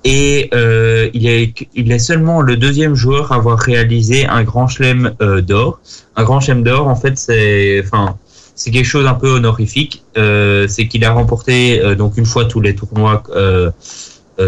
[0.09, 4.69] Et euh, il est il est seulement le deuxième joueur à avoir réalisé un Grand
[4.69, 5.81] Chelem euh, d'or.
[6.15, 8.17] Un Grand Chelem d'or, en fait, c'est enfin
[8.55, 10.05] c'est quelque chose un peu honorifique.
[10.17, 13.25] Euh, c'est qu'il a remporté donc une fois tous les tournois.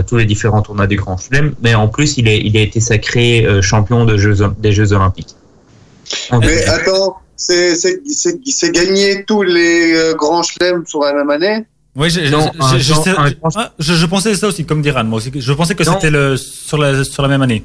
[0.07, 2.79] Tous les différents tournois du Grand Chelem, mais en plus il, est, il a été
[2.79, 5.35] sacré champion de jeux, des Jeux Olympiques.
[6.31, 6.69] En Mais 2000.
[6.69, 11.65] attends, c'est gagné tous les grands chelems sur la même année.
[11.99, 14.35] Oui, je, je, Non, je, un je, grand- sais- un grand- ah, je- je pensais
[14.37, 15.33] ça aussi, comme diran moi aussi.
[15.35, 17.65] Je pensais que c'était le sur la sur la même année.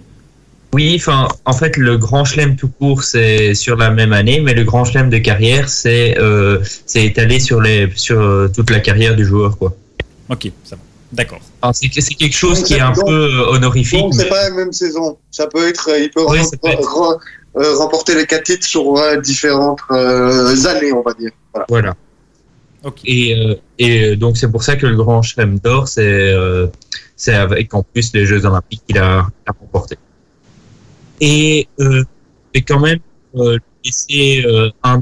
[0.74, 4.56] Oui, enfin, en fait, le Grand Chelem tout court, c'est sur la même année, mais
[4.56, 8.80] le Grand Chelem de carrière, c'est euh, c'est étalé sur les sur euh, toute la
[8.80, 9.76] carrière du joueur, quoi.
[10.30, 10.82] Ok, ça va.
[11.12, 11.42] D'accord.
[11.74, 14.00] C'est quelque chose Donc, qui est un donc- peu euh, honorifique.
[14.00, 15.16] Donc mais- c'est pas la même saison.
[15.30, 16.82] Ça peut être, il peut, Oui, rem- ça peut être.
[16.82, 17.20] re-
[17.58, 21.30] euh, remporter les quatre titres sur euh, différentes euh, années, on va dire.
[21.54, 21.66] Voilà.
[21.70, 21.94] Voilà.
[23.06, 26.68] Et, euh, euh, donc c'est pour ça que le Grand Chelem d'or, c'est euh,
[27.16, 29.98] c'est avec en plus les Jeux Olympiques qu'il a, qu'il remporté.
[31.22, 31.68] Et
[32.68, 33.00] quand même
[33.86, 35.02] laisser euh, un,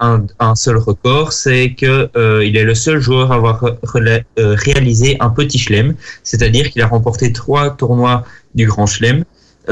[0.00, 3.64] un, un seul record, c'est que euh, il est le seul joueur à avoir
[4.36, 9.24] réalisé un petit chelem, c'est-à-dire qu'il a remporté trois tournois du Grand Chelem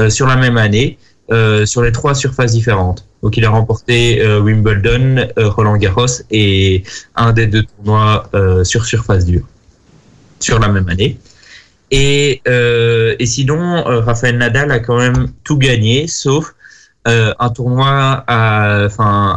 [0.09, 0.97] sur la même année,
[1.31, 3.05] euh, sur les trois surfaces différentes.
[3.21, 6.83] Donc il a remporté euh, Wimbledon, euh, Roland Garros et
[7.15, 8.29] un des deux tournois
[8.63, 9.45] sur surface dure
[10.39, 11.19] sur la même année.
[11.91, 12.41] Et,
[13.25, 16.55] sinon, Rafael Nadal a quand même tout gagné, sauf
[17.05, 18.87] un tournoi à-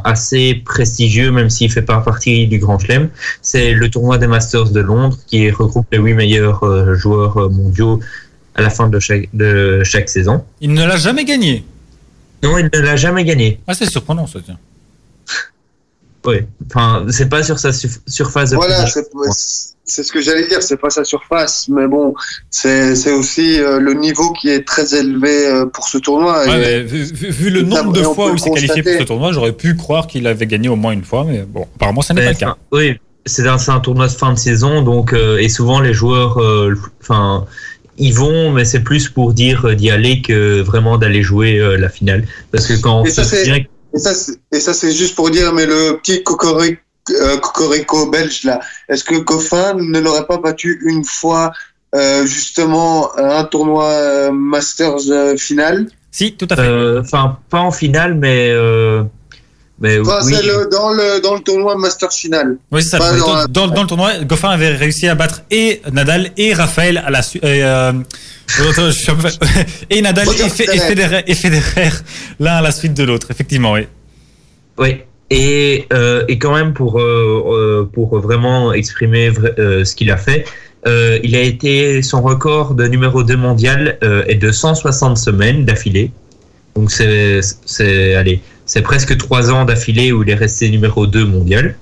[0.04, 3.08] assez prestigieux, même s'il fait pas partie du Grand Chelem.
[3.42, 8.00] C'est le tournoi des Masters de Londres, qui regroupe les huit meilleurs joueurs mondiaux
[8.54, 10.44] à la fin de chaque saison.
[10.60, 11.64] Il ne l'a jamais gagné.
[12.42, 13.60] Non, il ne l'a jamais gagné.
[13.66, 14.40] Ah, c'est surprenant ça.
[14.44, 14.58] Tiens.
[16.24, 16.36] Oui.
[16.70, 18.86] Enfin, c'est pas sur sa surface de Voilà,
[19.84, 20.62] c'est ce que j'allais dire.
[20.62, 22.14] C'est pas sa surface, mais bon,
[22.48, 26.44] c'est c'est aussi euh, le niveau qui est très élevé euh, pour ce tournoi.
[26.46, 28.92] Ouais, Et- mais vu, vu- vu le nombre de fois où il s'est qualifié pour
[29.00, 32.02] ce tournoi, j'aurais pu croire qu'il avait gagné au moins une fois, mais bon, apparemment,
[32.02, 32.56] ça n'est pas le cas.
[32.70, 36.74] Oui, c'est un, tournoi de fin de saison, donc euh, et souvent les joueurs, euh,
[37.00, 37.46] enfin,
[37.98, 41.76] ils vont, mais c'est plus pour dire euh, d'y aller que vraiment d'aller jouer euh,
[41.76, 44.60] la finale, parce que quand on Et ça, se c'est- souvient- Et ça, c'est- et
[44.60, 46.80] ça, c'est juste pour dire, mais le petit cocorico,
[47.20, 51.52] euh, cocorico belge là, est-ce que Goffin ne l'aurait pas battu une fois
[51.94, 55.88] euh, justement à un tournoi euh, Masters euh, final?
[56.10, 56.62] Si, tout à fait.
[56.62, 59.02] euh, enfin, pas en finale, mais euh,
[59.82, 62.56] mais Enfin, oui, c'est le, dans le dans le tournoi Masters final.
[62.70, 62.98] oui, c'est ça.
[62.98, 66.30] pas dans, dans la- dans- dans le tournoi, Goffin avait réussi à battre et Nadal
[66.38, 67.44] et Raphaël à la suite.
[67.44, 69.28] Euh, un peu-
[69.90, 70.78] et Nadal et, et Federer.
[70.78, 71.90] Federer, et Federer
[72.40, 73.86] l'un à la suite de l'autre, effectivement, oui.
[74.78, 74.96] Oui.
[75.30, 80.10] Et, euh, et quand même pour euh, euh, pour vraiment exprimer vra- euh, ce qu'il
[80.10, 80.44] a fait,
[80.86, 85.64] euh, il a été son record de numéro 2 mondial euh, est de 160 semaines
[85.64, 86.10] d'affilée.
[86.76, 88.40] Donc c'est c'est allez
[88.72, 91.74] c'est presque trois ans d'affilée où il est resté numéro 2 mondial.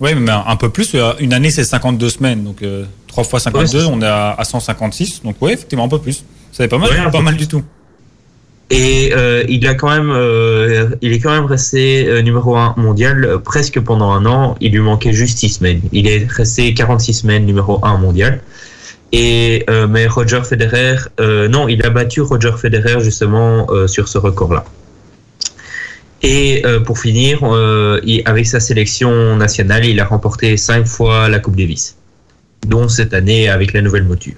[0.00, 0.94] Oui, mais un, peu plus.
[0.94, 2.42] euh, Une année, c'est 52 semaines.
[2.44, 3.92] Donc, euh, 3 fois 52, Ouais, c'est ça.
[3.94, 5.20] on est à, à 156.
[5.22, 6.24] Donc, oui, effectivement, un peu plus.
[6.50, 7.40] C'est pas mal, Ouais, pas mal plus.
[7.44, 7.62] du tout.
[8.70, 13.38] Et euh, il a quand même euh, il est quand même resté numéro 1 mondial
[13.44, 14.56] presque pendant un an.
[14.62, 15.82] Il lui manquait juste 6 semaines.
[15.92, 18.40] Il est resté 46 semaines numéro 1 mondial.
[19.12, 24.64] Et mais Roger Federer, non, il a battu Roger Federer justement sur ce record-là.
[26.22, 31.28] Et euh, pour finir, euh, il- avec sa sélection nationale, il a remporté cinq fois
[31.28, 31.96] la Coupe Davis,
[32.66, 34.34] dont cette année avec la nouvelle mouture.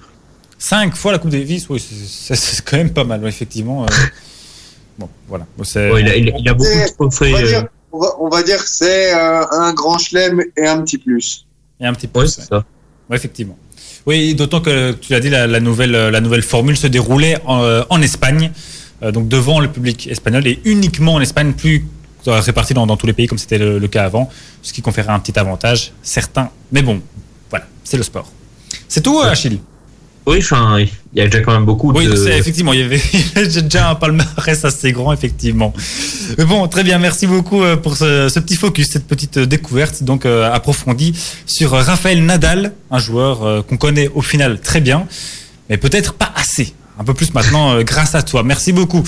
[0.58, 3.82] 5 fois la Coupe Davis, oui, c'est- quand même pas mal, effectivement.
[3.84, 3.86] euh.
[4.98, 5.44] Bon, voilà.
[5.58, 7.32] Bon, c'est- Bon, il, a, il a- il a beaucoup de On trophées.
[7.32, 10.80] va dire, on va, on va dire que c'est euh, un grand chelem et un
[10.82, 11.46] petit plus.
[11.80, 12.20] A un petit peu.
[12.20, 12.64] ouais, ça.
[13.10, 13.58] Ouais, effectivement.
[14.06, 17.82] Oui, d'autant que tu l'as dit, la, la nouvelle, la nouvelle formule se déroulait en,
[17.88, 18.52] en Espagne.
[19.10, 21.84] Donc devant le public espagnol et uniquement en Espagne, plus
[22.26, 24.30] réparti dans, dans tous les pays comme c'était le, le cas avant,
[24.62, 26.50] ce qui conférait un petit avantage, certain.
[26.70, 27.00] Mais bon,
[27.50, 28.30] voilà, c'est le sport.
[28.86, 29.58] C'est tout, Achille?
[30.24, 30.88] Oui, enfin, il
[31.18, 32.14] y a déjà quand même beaucoup Oui, de...
[32.14, 35.74] c'est- effectivement, il y avait il y a déjà un palmarès assez grand, effectivement.
[36.38, 39.46] Mais bon, très bien, merci beaucoup euh, pour ce, ce petit focus, cette petite euh,
[39.46, 41.12] découverte donc euh, approfondie
[41.44, 45.08] sur euh, Raphaël Nadal, un joueur euh, qu'on connaît au final très bien,
[45.68, 46.72] mais peut-être pas assez.
[47.02, 48.44] Un peu plus maintenant euh, grâce à toi.
[48.44, 49.02] Merci beaucoup.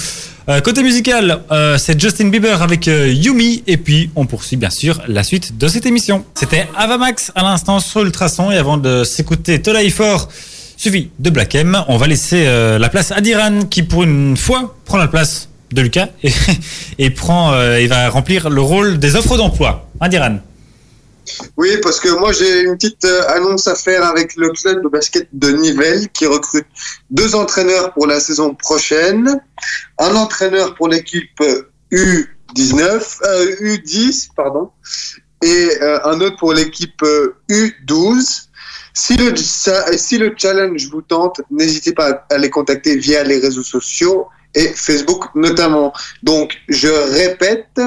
[0.48, 4.68] Euh, côté musical, euh, c'est Justin Bieber avec euh, Yumi et puis on poursuit bien
[4.68, 6.24] sûr la suite de cette émission.
[6.34, 10.28] C'était Avamax à l'instant sur Ultrason et avant de s'écouter Tolai Fort
[10.76, 14.36] suivi de Black M, on va laisser euh, la place à Diran qui pour une
[14.36, 16.32] fois prend la place de Lucas et,
[16.98, 19.88] et prend il va remplir le rôle des offres d'emploi.
[20.00, 20.38] Hein Diran?
[21.56, 24.88] Oui, parce que moi j'ai une petite euh, annonce à faire avec le club de
[24.88, 26.66] basket de Nivelles qui recrute
[27.10, 29.40] deux entraîneurs pour la saison prochaine,
[29.98, 31.40] un entraîneur pour l'équipe
[31.92, 34.70] U19, euh, U10, pardon,
[35.42, 38.46] et euh, un autre pour l'équipe euh, U12.
[38.96, 43.38] Si le, ça- si le challenge vous tente, n'hésitez pas à les contacter via les
[43.38, 45.92] réseaux sociaux et Facebook notamment.
[46.22, 47.80] Donc, je répète,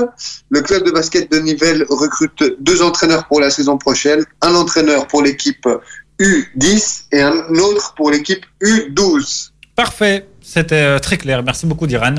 [0.50, 5.08] le club de basket de Nivelles recrute deux entraîneurs pour la saison prochaine, un entraîneur
[5.08, 5.68] pour l'équipe
[6.20, 9.52] U10 et un autre pour l'équipe U12.
[9.76, 11.44] Parfait, c'était euh, très clair.
[11.44, 12.16] Merci beaucoup Diran.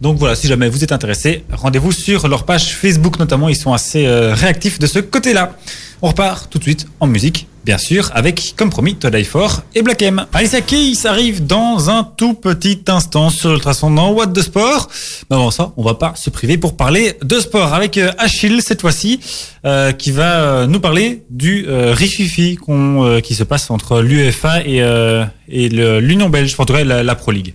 [0.00, 3.72] Donc voilà, si jamais vous êtes intéressé, rendez-vous sur leur page Facebook notamment, ils sont
[3.72, 5.56] assez euh, réactifs de ce côté-là.
[6.02, 9.82] On repart tout de suite en musique, bien sûr, avec, comme promis, Today For et
[9.82, 10.24] Black M.
[10.32, 14.88] Alicia Keys arrive dans un tout petit instant sur Ultrason dans What de Sport.
[15.28, 18.62] Mais avant ça, on va pas se priver pour parler de sport avec euh, Achille
[18.62, 19.20] cette fois-ci,
[19.66, 24.62] euh, qui va euh, nous parler du euh, rififi euh, qui se passe entre l'UEFA
[24.64, 27.54] et, l'Union belge, en tout cas la, la Pro League.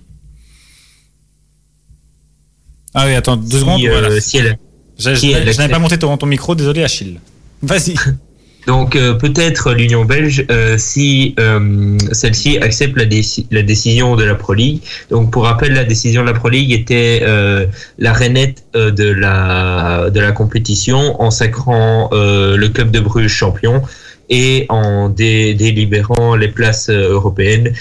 [2.94, 3.80] Ah oui, attends deux secondes.
[3.80, 4.20] si, voilà.
[4.20, 4.58] si elle-
[4.96, 7.18] Je, n'avais pas monté ton, ton micro, désolé Achille.
[7.62, 7.96] Vas-y.
[8.66, 13.04] Donc euh, peut-être l'Union belge euh, si euh, celle-ci accepte la,
[13.50, 14.80] la décision de la Pro League.
[15.10, 17.66] Donc pour rappel, la décision de la Pro League était euh,
[17.98, 23.28] la rainette euh, de la de la compétition en sacrant euh, le club de Bruges
[23.32, 23.82] champion
[24.30, 27.74] et en dé- délibérant les places européennes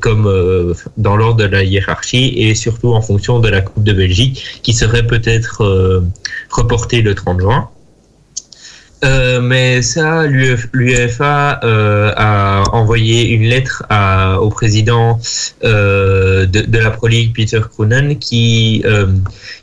[0.00, 4.42] comme dans l'ordre de la hiérarchie et surtout en fonction de la Coupe de Belgique
[4.62, 6.02] qui serait peut-être
[6.48, 7.68] reportée le 30 juin.
[9.04, 15.18] Euh, mais ça, l'UEFA euh, a envoyé une lettre à, au président
[15.64, 19.06] euh, de, de la Pro League, Peter Krunen, qui, euh,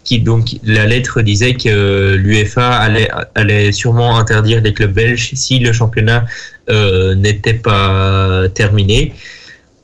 [0.04, 5.60] qui donc la lettre disait que l'UEFA allait, allait sûrement interdire les clubs belges si
[5.60, 6.26] le championnat
[6.70, 9.14] euh, n'était pas terminé.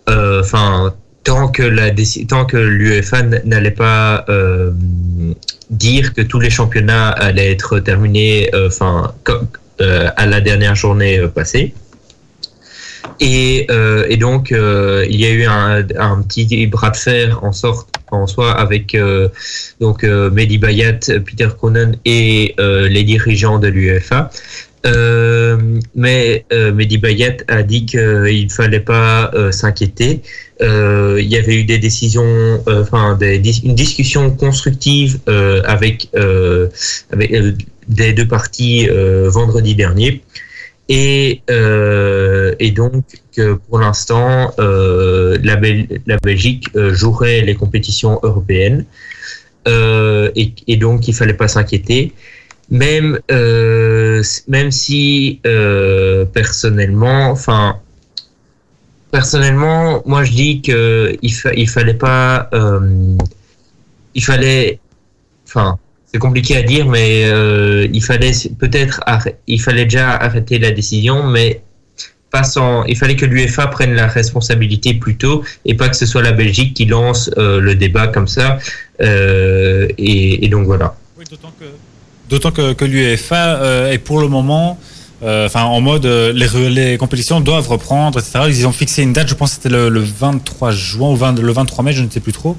[0.08, 1.90] Enfin, tant que la
[2.28, 4.26] tant que l'UEFA n'allait pas
[5.70, 9.14] dire que tous les championnats allaient être terminés, euh, enfin,
[9.82, 11.74] euh, à la dernière journée euh, passée.
[13.20, 13.68] Et,
[14.20, 18.96] donc, il y a eu un, petit bras de fer en sorte en soi avec
[18.96, 19.30] euh,
[19.80, 24.32] donc Mehdi Bayat, Peter Konen et les dirigeants de l'UEFA.
[24.86, 25.58] Euh,
[25.96, 30.22] mais euh, Mehdi Bayat a dit qu'il ne fallait pas euh, s'inquiéter.
[30.62, 35.20] Il y avait eu des décisions, enfin une discussion constructive
[35.66, 36.10] avec,
[37.12, 37.36] avec
[37.90, 38.88] des deux parties
[39.26, 40.22] vendredi dernier.
[40.88, 41.42] Et,
[42.72, 43.04] donc
[43.36, 48.86] que pour l'instant, la, Bel- la Belgique jouerait les compétitions européennes
[49.68, 52.14] et, et donc il fallait pas s'inquiéter.
[52.72, 57.80] Même euh, même si euh, personnellement, enfin
[59.12, 63.16] personnellement, moi je dis que il, fa- il fallait pas, euh,
[64.16, 64.80] il fallait,
[65.48, 67.30] enfin c'est compliqué à dire, mais
[67.94, 69.00] il fallait peut-être,
[69.46, 71.62] il fallait déjà arrêter la décision, mais
[72.32, 76.06] pas sans, il fallait que l'UEFA prenne la responsabilité plus tôt et pas que ce
[76.06, 78.58] soit la Belgique qui lance le débat comme ça.
[79.00, 80.98] Et, et donc voilà.
[81.18, 81.66] Oui, d'autant que,
[82.30, 84.78] d'autant que, l'UEFA euh, est pour le moment,
[85.24, 88.46] euh, en mode euh, les, compétitions doivent reprendre, etc.
[88.48, 91.40] Ils ont fixé une date, je pense que c'était le, le 23 juin ou 20
[91.40, 92.58] le 23 mai, je ne sais plus trop.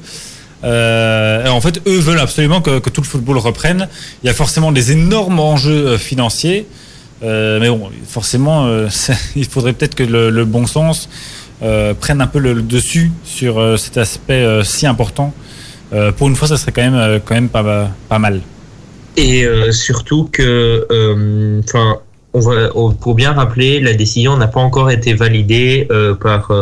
[0.63, 3.89] En fait, eux veulent absolument que, tout le football reprenne.
[4.23, 6.67] Il y a forcément des énormes enjeux financiers,
[7.23, 8.69] mais bon, forcément,
[9.37, 11.09] il faudrait peut-être que le, bon sens
[12.01, 15.33] prenne un peu le, dessus sur cet aspect si important.
[16.17, 16.83] Pour une fois, ça serait quand
[17.31, 18.41] même, pas mal.
[19.17, 22.01] Et euh, surtout que, euh, enfin,
[22.35, 26.53] on va, on- pour bien rappeler, la décision n'a pas encore été validée euh, par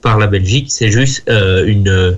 [0.00, 0.66] par la Belgique.
[0.70, 2.16] C'est juste une,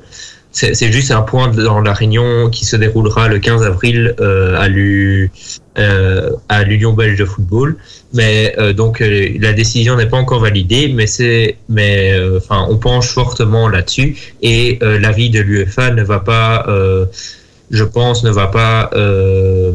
[0.53, 4.69] c'est juste un point dans la réunion qui se déroulera le 15 avril euh, à
[4.69, 5.33] l'U
[5.79, 6.31] euh,
[6.67, 7.77] l'Union belge de football.
[8.13, 13.09] Mais euh, donc la décision n'est pas encore validée, mais c'est mais enfin on penche
[13.09, 16.67] fortement là-dessus et l'avis de l'UEFA ne va pas,
[17.73, 19.73] je pense, ne va pas euh,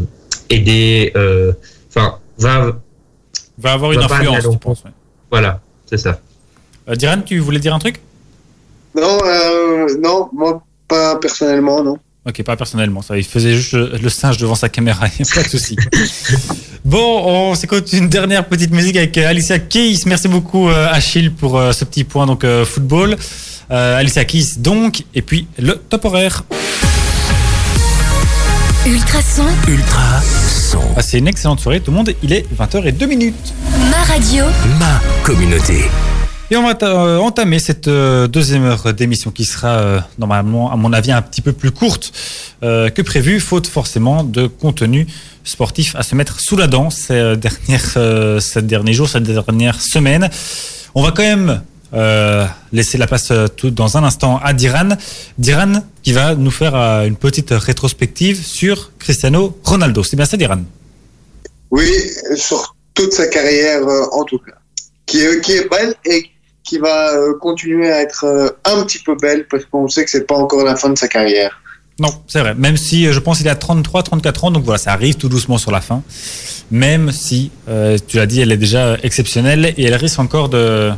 [0.50, 1.12] aider.
[1.16, 1.52] euh,
[1.90, 2.72] Enfin va
[3.58, 4.84] Va avoir une Va influence, penses.
[4.86, 4.92] ouais.
[5.32, 6.20] voilà, c'est ça.
[6.88, 8.00] Euh, Diran, tu voulais dire un truc?
[8.96, 11.98] Non, euh, non, moi pas personnellement, non.
[12.28, 13.18] Ok, pas personnellement, ça.
[13.18, 15.76] Il faisait juste le, singe devant sa caméra, il n'y a pas de souci.
[16.86, 20.04] bon, on s'écoute une dernière petite musique avec Alicia Keys.
[20.06, 23.16] Merci beaucoup, Achille, pour ce petit point, donc football.
[23.70, 26.44] Euh, Alicia Keys, donc, et puis le top horaire.
[28.88, 30.80] Ultrason, Ultra son.
[30.96, 32.14] Passez une excellente soirée, tout le monde.
[32.24, 33.54] Il est 20h02 minutes.
[33.92, 34.46] ma radio,
[34.80, 35.90] Ma communauté.
[36.50, 40.78] Et on va euh, entamer cette euh, deuxième heure d'émission qui sera euh, normalement, à
[40.78, 42.14] mon avis, un petit peu plus courte
[42.62, 45.06] que prévu, faute forcément de contenu
[45.44, 50.30] sportif à se mettre sous la dent ces dernières, ces derniers jours, ces dernières semaines.
[50.96, 51.62] On va quand même
[51.98, 54.90] euh, laisser la place euh, tout dans un instant à Diran.
[55.38, 60.04] Diran qui va nous faire euh, une petite rétrospective sur Cristiano Ronaldo.
[60.04, 60.62] C'est bien ça, Diran?
[61.72, 61.90] Oui,
[62.36, 63.82] sur toute sa carrière
[64.12, 64.54] en tout cas,
[65.06, 66.24] qui est, qui est belle et
[66.64, 70.36] qui va continuer à être un petit peu belle parce qu'on sait que c'est pas
[70.36, 71.60] encore la fin de sa carrière.
[72.00, 72.54] Non, c'est vrai.
[72.56, 75.58] Même si je pense qu'il a 33, 34 ans, donc voilà, ça arrive tout doucement
[75.58, 76.04] sur la fin.
[76.70, 80.92] Même si, euh, tu l'as dit, elle est déjà exceptionnelle et elle risque encore de,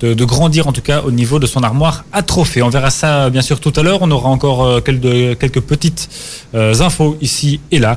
[0.00, 2.62] de, de grandir en tout cas au niveau de son armoire à trophées.
[2.62, 3.98] On verra ça bien sûr tout à l'heure.
[4.02, 6.08] On aura encore euh, quelques, quelques petites
[6.54, 7.96] euh, infos ici et là.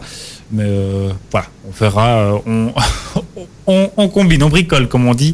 [0.51, 2.07] Mais euh, voilà, on verra.
[2.07, 2.71] euh, on,
[3.67, 5.33] on, on combine, on bricole comme on dit.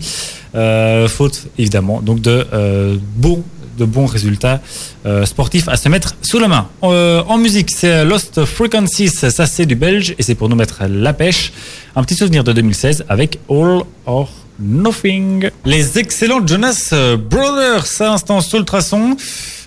[0.56, 3.43] Euh, faute évidemment donc de euh, bons
[3.76, 4.62] de bons résultats
[5.08, 6.67] euh, sportifs à se mettre sous la main.
[6.84, 10.84] Euh, en musique, c'est Lost Frequencies, ça c'est du belge et c'est pour nous mettre
[10.88, 11.52] la pêche.
[11.95, 14.30] Un petit souvenir de 2016 avec All or
[14.63, 15.49] Nothing.
[15.65, 18.15] Les excellents Jonas Brothers, à
[18.60, 19.17] le traçon.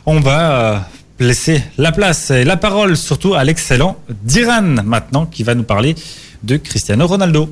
[0.07, 0.79] On va euh,
[1.19, 5.95] laisser la place et la parole surtout à l'excellent Diran maintenant qui va nous parler
[6.43, 7.49] de Cristiano Ronaldo.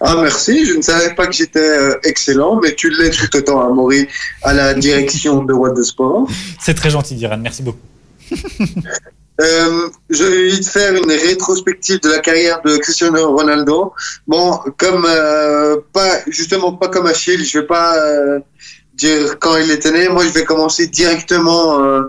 [0.00, 3.60] Ah merci, je ne savais pas que j'étais euh, excellent, mais tu l'es tout autant,
[3.60, 4.08] Amaury,
[4.42, 6.26] à la direction de What the Sport.
[6.58, 7.80] C'est très gentil Diran, merci beaucoup.
[9.40, 13.92] Euh, je vais vite faire une rétrospective de la carrière de Cristiano Ronaldo.
[14.26, 18.40] Bon, comme euh, pas justement pas comme Achille, je vais pas euh,
[18.94, 20.08] dire quand il était né.
[20.08, 22.02] Moi, je vais commencer directement euh,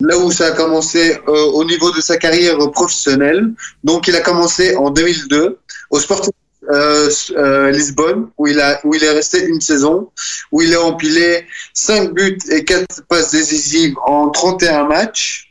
[0.00, 3.52] là où ça a commencé euh, au niveau de sa carrière professionnelle.
[3.84, 5.58] Donc, il a commencé en 2002
[5.90, 6.32] au Sporting
[7.72, 10.10] Lisbonne, où il a où il est resté une saison,
[10.52, 15.49] où il a empilé 5 buts et 4 passes décisives en 31 matchs.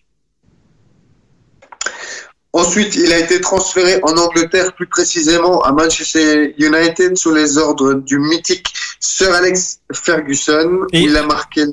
[2.53, 7.93] Ensuite, il a été transféré en Angleterre, plus précisément à Manchester United, sous les ordres
[7.93, 8.67] du mythique
[8.99, 11.65] Sir Alex Ferguson, Et- il a marqué.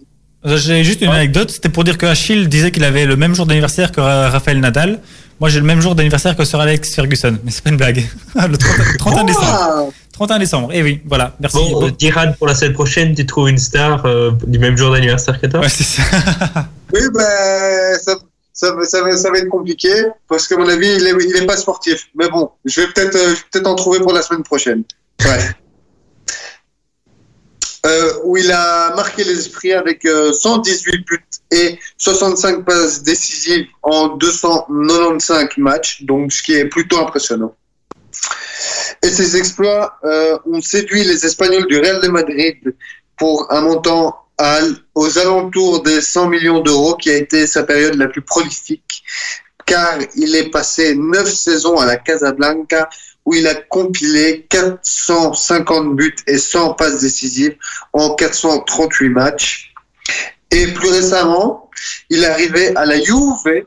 [0.45, 3.47] J'ai juste une anecdote, c'était pour dire que Achille disait qu'il avait le même jour
[3.47, 5.01] d'anniversaire que Ra- Raphaël Nadal.
[5.41, 8.07] Moi, j'ai le même jour d'anniversaire que Sir Alex Ferguson, mais c'est pas une blague.
[8.37, 9.47] le 30, 31 décembre.
[9.51, 10.73] Ah 31 décembre.
[10.73, 11.35] Et oui, voilà.
[11.41, 11.57] Merci.
[11.59, 14.93] Bon, euh, Diran, pour la semaine prochaine, tu trouves une star euh, du même jour
[14.93, 15.61] d'anniversaire que toi?
[15.61, 16.03] Ouais, c'est ça.
[16.95, 18.15] Oui, ben, ça,
[18.57, 19.93] ça, va- ça, va- ça va être compliqué,
[20.29, 22.09] parce qu'à mon avis, il est, pas sportif.
[22.15, 24.83] Mais bon, je vais peut-être euh, peut-être en trouver pour la semaine prochaine.
[25.25, 25.39] Ouais.
[27.85, 33.67] Euh, où il a marqué les esprits avec euh, 118 buts et 65 passes décisives
[33.85, 37.55] en 295 matchs, donc ce qui est plutôt impressionnant.
[39.05, 42.57] Et ces exploits euh, ont séduit les Espagnols du Real de Madrid
[43.17, 44.26] pour un montant
[44.95, 49.03] aux alentours des 100 millions d'euros, qui a été sa période la plus prolifique,
[49.65, 52.89] car il est passé neuf saisons à la Casablanca,
[53.25, 57.57] où il a compilé 450 buts et 100 passes décisives
[57.93, 59.75] en 438 matchs.
[60.53, 61.69] Et plus récemment,
[62.09, 63.67] il est arrivé à la Juve,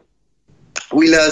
[0.93, 1.29] où il a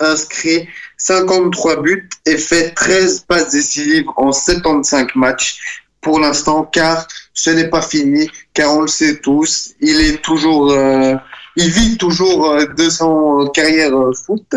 [0.00, 5.58] inscrit 53 buts et fait 13 passes décisives en 75 matchs
[6.00, 10.72] pour l'instant, car ce n'est pas fini, car on le sait tous, il est toujours,
[10.72, 11.14] euh,
[11.56, 14.54] il vit toujours euh, de son carrière euh, foot.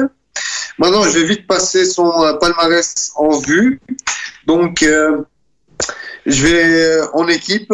[0.80, 3.80] Maintenant, je vais vite passer son euh, palmarès en vue.
[4.48, 5.22] Donc, euh,
[6.26, 7.74] je vais en équipe.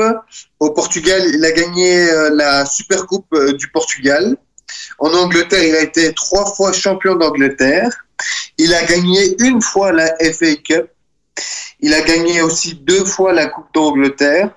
[0.59, 4.35] Au Portugal, il a gagné la Supercoupe euh, du Portugal.
[4.99, 7.89] En Angleterre, il a été trois fois champion d'Angleterre.
[8.57, 10.89] Il a gagné une fois la FA Cup.
[11.79, 14.49] Il a gagné aussi deux fois la Coupe d'Angleterre.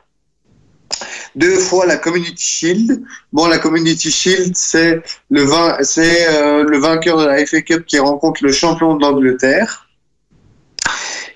[1.34, 3.02] Deux fois la Community Shield.
[3.32, 8.52] Bon, la Community Shield, c'est le, euh, vainqueur de la FA Cup qui rencontre le
[8.52, 9.88] champion d'Angleterre.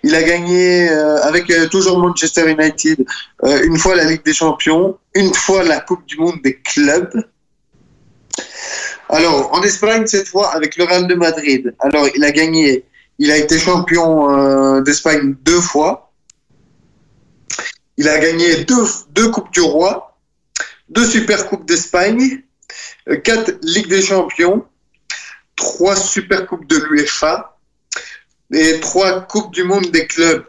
[0.02, 3.04] Il a gagné euh, avec euh, toujours Manchester United
[3.64, 7.24] une fois la Ligue des Champions, une fois la Coupe du Monde des clubs.
[9.08, 11.74] Alors, en Espagne, cette fois, avec le Real de Madrid.
[11.78, 12.84] Alors, il a gagné,
[13.18, 16.05] il a été champion d'Espagne deux fois.
[17.96, 20.18] Il a gagné deux, deux Coupes du Roi,
[20.88, 22.42] deux Super Coupes d'Espagne,
[23.08, 24.66] euh, quatre Ligues des Champions,
[25.56, 27.58] trois Super Coupes de l'UEFA
[28.52, 30.44] et trois Coupes du Monde des clubs.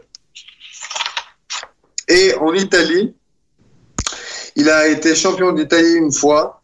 [2.07, 3.15] Et en Italie,
[4.55, 6.63] il a été champion d'Italie une fois.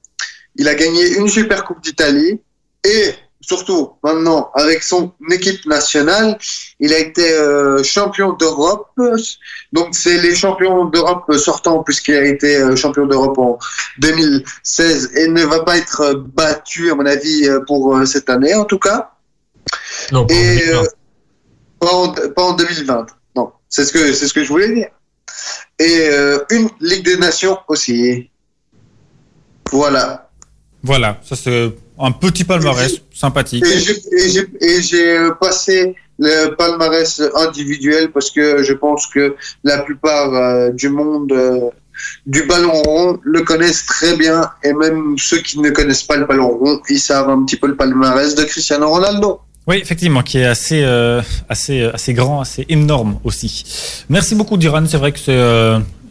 [0.55, 2.41] Il a gagné une Super Coupe d'Italie
[2.83, 3.13] et
[3.45, 6.37] surtout maintenant avec son équipe nationale,
[6.79, 8.87] il a été euh, champion d'Europe.
[9.73, 13.59] Donc c'est les champions d'Europe sortants puisqu'il a été euh, champion d'Europe en
[13.99, 18.65] 2016 et ne va pas être battu à mon avis euh, pour cette année en
[18.65, 19.11] tout cas.
[20.11, 20.61] Non, pas, et,
[21.81, 23.07] en pas, en, 2020.
[23.35, 24.87] Non, c'est ce que c'est ce que je voulais dire.
[25.79, 26.09] Et
[26.51, 28.29] une Ligue des Nations aussi.
[29.71, 30.29] Voilà.
[30.83, 31.73] Voilà, ça c'est
[32.03, 33.63] un petit palmarès sympathique.
[33.65, 40.89] Et j'ai passé le palmarès individuel parce que je pense que la plupart euh, du
[40.89, 41.69] monde euh,
[42.27, 46.25] du ballon rond le connaissent très bien et même ceux qui ne connaissent pas le
[46.25, 49.39] ballon rond, ils savent un petit peu le palmarès de Cristiano Ronaldo.
[49.65, 54.03] Oui, effectivement, qui est assez, euh, assez, assez grand, assez énorme aussi.
[54.09, 54.83] Merci beaucoup, Duran.
[54.87, 55.39] C'est vrai que c'est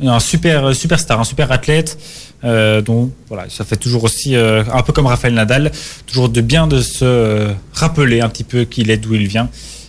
[0.08, 1.98] un super superstar, un super athlète.
[2.44, 5.70] Euh, donc voilà, ça fait toujours aussi, euh, un peu comme Raphaël Nadal,
[6.06, 9.48] toujours de bien de se rappeler un petit peu qui il est, d'où il vient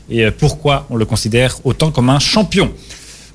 [0.10, 2.72] et euh, pourquoi on le considère autant comme un champion.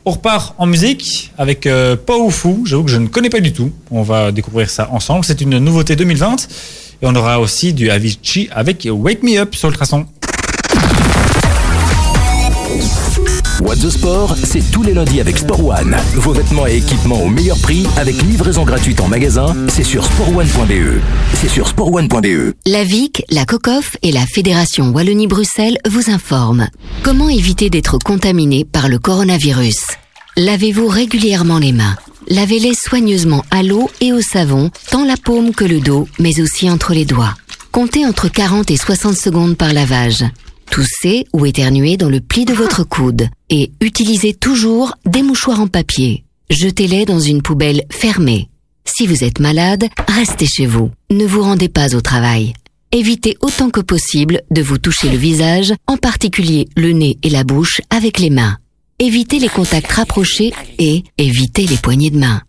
[0.04, 1.96] On repart en musique avec euh,
[2.30, 5.40] Fou, j'avoue que je ne connais pas du tout, on va découvrir ça ensemble, c'est
[5.40, 6.48] une nouveauté 2020
[7.02, 9.76] et on aura aussi du Avicii avec Wake Me Up sur le.
[13.78, 15.96] The Sport, c'est tous les lundis avec Sport One.
[16.14, 21.00] Vos vêtements et équipements au meilleur prix avec livraison gratuite en magasin, c'est sur sportone.be.
[21.34, 22.54] C'est sur sportone.be.
[22.66, 26.68] La VIC, la COCOF et la Fédération Wallonie-Bruxelles vous informent.
[27.02, 29.78] Comment éviter d'être contaminé par le coronavirus?
[30.36, 31.96] Lavez-vous régulièrement les mains.
[32.28, 36.70] Lavez-les soigneusement à l'eau et au savon, tant la paume que le dos, mais aussi
[36.70, 37.34] entre les doigts.
[37.72, 40.24] Comptez entre 40 et 60 secondes par lavage.
[40.70, 45.66] Toussez ou éternuez dans le pli de votre coude et utilisez toujours des mouchoirs en
[45.66, 46.24] papier.
[46.50, 48.48] Jetez-les dans une poubelle fermée.
[48.84, 50.90] Si vous êtes malade, restez chez vous.
[51.10, 52.54] Ne vous rendez pas au travail.
[52.90, 57.44] Évitez autant que possible de vous toucher le visage, en particulier le nez et la
[57.44, 58.56] bouche avec les mains.
[58.98, 62.42] Évitez les contacts rapprochés et évitez les poignées de main.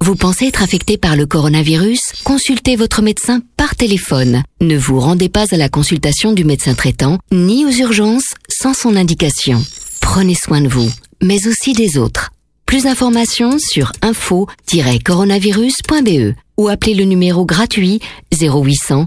[0.00, 2.00] Vous pensez être affecté par le coronavirus?
[2.22, 4.44] Consultez votre médecin par téléphone.
[4.60, 8.94] Ne vous rendez pas à la consultation du médecin traitant ni aux urgences sans son
[8.94, 9.64] indication.
[10.00, 10.88] Prenez soin de vous,
[11.22, 12.30] mais aussi des autres.
[12.66, 18.00] Plus d'informations sur info-coronavirus.be ou appelez le numéro gratuit
[18.32, 19.06] 0800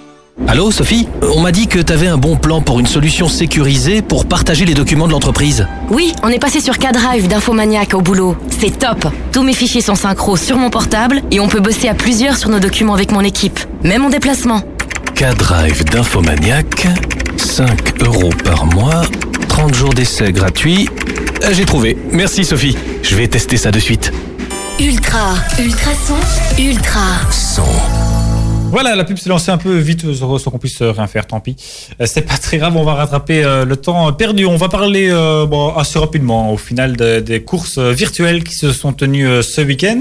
[0.47, 4.25] Allô, Sophie On m'a dit que t'avais un bon plan pour une solution sécurisée pour
[4.25, 5.67] partager les documents de l'entreprise.
[5.89, 8.35] Oui, on est passé sur K-Drive d'Infomaniac au boulot.
[8.59, 11.93] C'est top Tous mes fichiers sont synchro sur mon portable et on peut bosser à
[11.93, 14.61] plusieurs sur nos documents avec mon équipe, même en déplacement.
[15.15, 16.87] K-Drive d'Infomaniac,
[17.37, 19.03] 5 euros par mois,
[19.47, 20.89] 30 jours d'essai gratuit.
[21.43, 21.97] Euh, j'ai trouvé.
[22.11, 22.75] Merci Sophie.
[23.03, 24.11] Je vais tester ça de suite.
[24.79, 27.63] Ultra, ultra son, ultra son.
[28.71, 31.57] Voilà, la pub s'est lancée un peu vite sans qu'on puisse rien faire, tant pis.
[31.99, 34.45] Euh, c'est pas très grave, on va rattraper euh, le temps perdu.
[34.45, 35.45] On va parler euh,
[35.75, 39.99] assez rapidement au final des courses virtuelles qui se sont tenues ce week-end.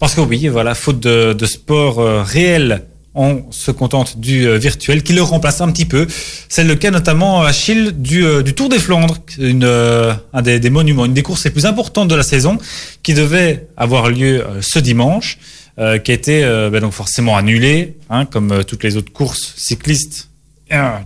[0.00, 2.82] Parce que oui, voilà, faute de, sport réel
[3.14, 6.06] on se contente du virtuel qui le remplace un petit peu.
[6.48, 8.24] C'est le cas notamment Achille du,
[8.56, 12.22] Tour des Flandres, un des, des, monuments, une des courses les plus importantes de la
[12.22, 12.58] saison,
[13.02, 15.38] qui devait avoir lieu ce dimanche.
[15.80, 19.12] Euh, qui a été euh, ben donc forcément annulé, hein, comme euh, toutes les autres
[19.14, 20.28] courses cyclistes,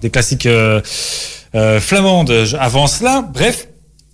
[0.00, 0.48] des classiques
[1.80, 3.22] flamandes avant cela.
[3.32, 3.68] Bref,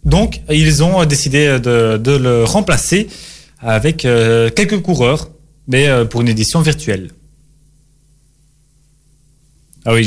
[0.04, 3.08] donc ils ont décidé de, de le remplacer
[3.58, 4.06] avec
[4.54, 5.30] quelques coureurs,
[5.66, 7.10] mais pour une édition virtuelle.
[9.86, 10.04] Ah oui,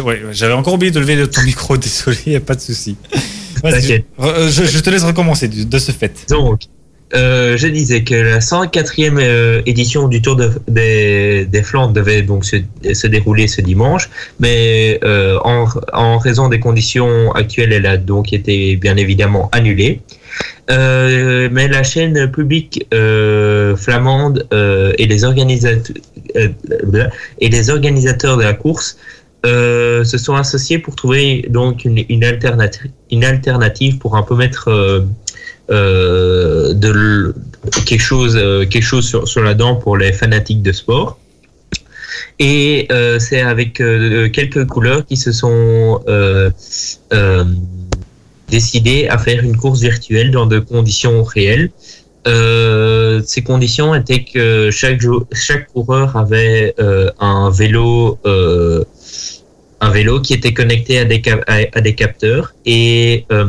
[0.00, 2.96] ouais, j'avais encore oublié de lever ton micro, désolé, y a pas de souci.
[4.18, 6.26] Je, je te laisse recommencer du- de ce fait.
[6.28, 6.62] Donc,
[7.14, 12.44] euh, je disais que la 104e euh, édition du Tour de- des, Flandres devait donc
[12.44, 12.56] se,
[12.92, 14.10] se dérouler ce dimanche,
[14.40, 20.00] mais euh, en, en raison des conditions actuelles, elle a donc été bien évidemment annulée.
[20.68, 22.86] Mais la chaîne publique
[23.76, 24.46] flamande
[24.98, 25.24] et les
[27.40, 28.96] et les organisateurs de la course
[29.44, 35.04] se sont associés pour trouver donc une, une alternative, une alternative pour un peu mettre
[35.70, 37.34] euh, de
[37.86, 41.18] quelque chose, euh, quelque chose sur, sur la dent pour les fanatiques de sport.
[42.38, 46.02] Et euh, c'est avec quelques couleurs qui se sont
[48.50, 51.70] décidés à faire une course virtuelle dans de conditions réelles.
[52.26, 55.00] Ces conditions étaient que chaque,
[55.32, 56.74] chaque coureur avait
[57.20, 58.18] un vélo
[59.84, 62.54] un vélo qui était connecté à des, à, des capteurs.
[62.64, 63.44] Et euh,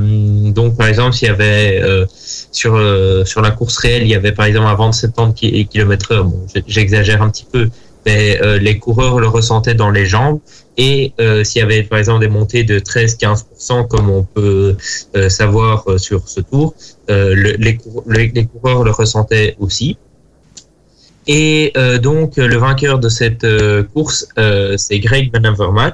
[0.52, 2.06] donc par exemple s'il y avait euh,
[2.52, 6.26] sur euh, sur la course réelle il y avait par exemple à 70 km heure.
[6.26, 7.70] Bon j'- j'exagère un petit peu
[8.06, 10.40] mais les coureurs le ressentaient dans les jambes.
[10.78, 11.12] Et
[11.44, 14.76] s'il y avait par exemple des montées de 13-15% comme on peut
[15.30, 16.76] savoir sur ce tour
[17.10, 17.80] le- les,
[18.36, 19.98] les, coureurs le ressentaient aussi.
[21.26, 21.74] Et
[22.04, 23.48] donc le vainqueur de cette
[23.94, 24.28] course
[24.78, 25.94] c'est Greg Van Avermaet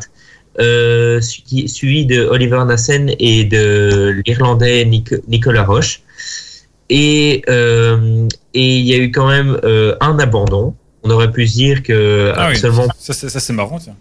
[0.60, 6.02] euh, su- suivi de Oliver Nassen et de l'Irlandais Nic- Nicolas Roche.
[6.90, 10.76] Et euh, et il y a eu quand même euh, un abandon.
[11.04, 12.58] On aurait pu se dire que Ah oui,
[13.00, 13.96] ça, c'est- ça, c'est marrant, tiens.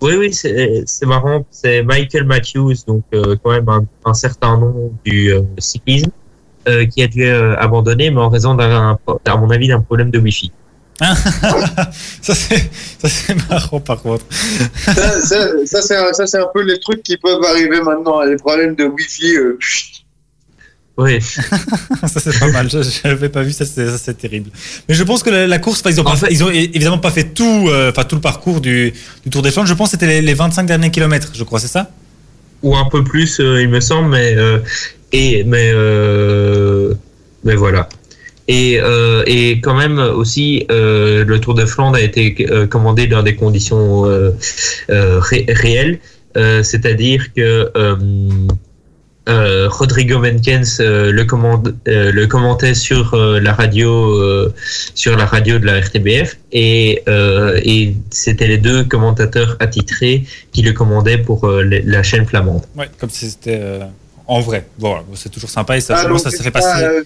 [0.00, 1.44] Oui, oui, c'est marrant.
[1.50, 3.02] C'est Michael Matthews, donc
[3.42, 6.10] quand même un, un certain nom du cyclisme,
[6.92, 10.52] qui a dû abandonner, mais en raison d'un, à mon avis, d'un problème de Wi-Fi.
[12.22, 12.70] ça, c'est
[13.00, 14.24] ça, c'est marrant, par contre.
[14.32, 15.82] Ça, ça,
[16.12, 19.36] ça, c'est un, peu les trucs qui peuvent arriver maintenant, les problèmes de Wi-Fi.
[19.36, 19.58] euh.
[20.96, 21.20] Oui.
[22.02, 22.68] ça, c'est pas mal.
[22.68, 24.50] Je n'avais pas vu ça, c'est terrible.
[24.88, 26.42] Mais je pense que la, la course, enfin, ils ont, En pas fait- fait- ils
[26.42, 28.92] ont é- évidemment pas fait tout, euh, enfin, tout le parcours du,
[29.24, 29.68] du Tour des Flandres.
[29.68, 31.88] Je pense que c'était les, les 25 derniers kilomètres, je crois, c'est ça?
[32.64, 34.58] Ou un peu plus, euh, il me semble, mais euh,
[35.12, 36.92] et mais euh,
[37.44, 37.88] mais voilà.
[38.50, 43.06] Et euh, et quand même aussi, euh, le Tour de Flandre a été euh, commandé
[43.06, 44.04] dans des conditions
[44.88, 45.98] ré- réelles,
[46.62, 47.70] c'est-à-dire que
[49.68, 54.50] Rodrigo Menkens le, commande, le commentait sur la radio
[54.94, 60.72] sur la radio de la RTBF et, et c'était les deux commentateurs attitrés qui le
[60.72, 62.62] commandaient pour la chaîne flamande.
[62.76, 63.60] Ouais, comme si c'était
[64.28, 64.66] en vrai.
[64.78, 66.84] Voilà, c'est toujours sympa et ça, Ah, donc ça fait pas, passer.
[66.84, 67.02] euh,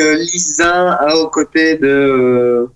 [0.00, 2.66] euh, Lisin à- aux côtés de,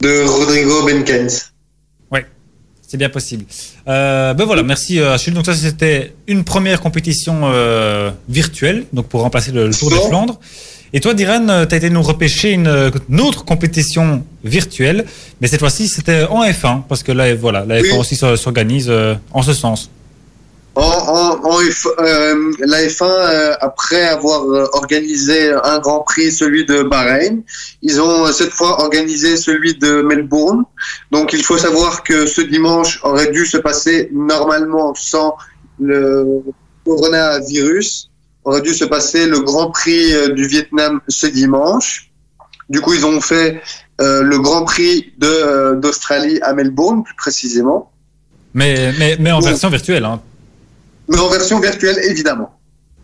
[0.00, 1.50] de Rodrigo Benkens.
[2.90, 3.44] C'est bien possible.
[3.86, 5.34] Euh, ben voilà, merci euh, Achille.
[5.34, 9.96] Donc ça, c'était une première compétition euh, virtuelle, donc pour remplacer le, le Tour des
[9.96, 10.08] Bon.
[10.08, 10.40] Flandres.
[10.94, 15.04] Et toi, Diran, tu as été nous repêcher une, une autre compétition virtuelle,
[15.42, 17.98] mais cette fois-ci, c'était en F1, parce que là, voilà, la F1 Oui.
[17.98, 19.90] aussi s'or- s'organise euh, en ce sens.
[20.80, 27.42] F, euh, la F1, euh, après avoir euh, organisé un Grand Prix, celui de Bahreïn,
[27.82, 30.64] ils ont cette fois organisé celui de Melbourne.
[31.10, 35.36] Donc il faut savoir que ce dimanche aurait dû se passer normalement sans
[35.80, 36.42] le
[36.84, 38.10] coronavirus.
[38.44, 42.08] Aurait dû se passer le Grand Prix du Vietnam ce dimanche.
[42.68, 43.62] Du coup, ils ont fait
[44.00, 47.90] euh, le Grand Prix d'Australie à Melbourne, plus précisément.
[48.54, 50.04] Mais, mais, mais en version virtuelle.
[50.04, 50.20] Hein.
[51.08, 52.58] Mais en version virtuelle, évidemment.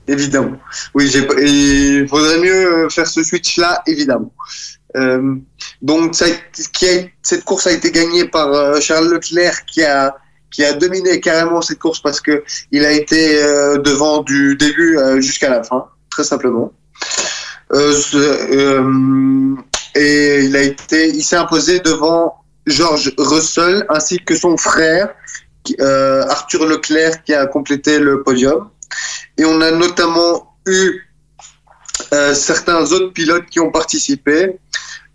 [0.06, 0.58] Évidemment.
[0.94, 4.32] Oui, il faudrait mieux faire ce switch-là, évidemment.
[4.96, 5.36] Euh,
[5.82, 10.12] donc, cette course a été gagnée par euh, Charles Leclerc, qui a
[10.78, 15.64] dominé carrément cette course parce que il a été euh, devant du début jusqu'à la
[15.64, 16.72] fin, très simplement.
[19.96, 22.34] Et il il s'est imposé devant
[22.66, 25.08] George Russell ainsi que son frère
[25.80, 28.70] euh, Arthur Leclerc qui a complété le podium.
[29.38, 31.02] Et on a notamment eu
[32.12, 34.58] euh, certains autres pilotes qui ont participé,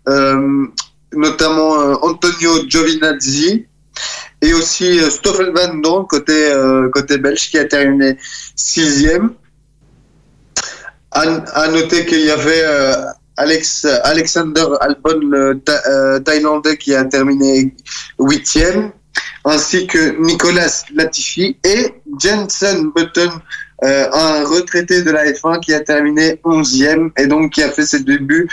[0.08, 0.66] euh,
[1.12, 1.70] notamment
[2.02, 3.66] Antonio Giovinazzi
[4.42, 8.16] et aussi Stoffel Van Dorn côté, belge qui a terminé
[8.56, 9.34] sixième.
[11.12, 12.64] À, à noter qu'il y avait
[13.36, 17.74] Alex, Alexander Albon, le Tha- Thaïlandais, qui a terminé
[18.18, 18.92] huitième
[19.44, 23.30] ainsi que Nicolas Latifi et Jensen Button,
[23.82, 27.86] euh, un retraité de la F1 qui a terminé 11e et donc qui a fait
[27.86, 28.48] ses débuts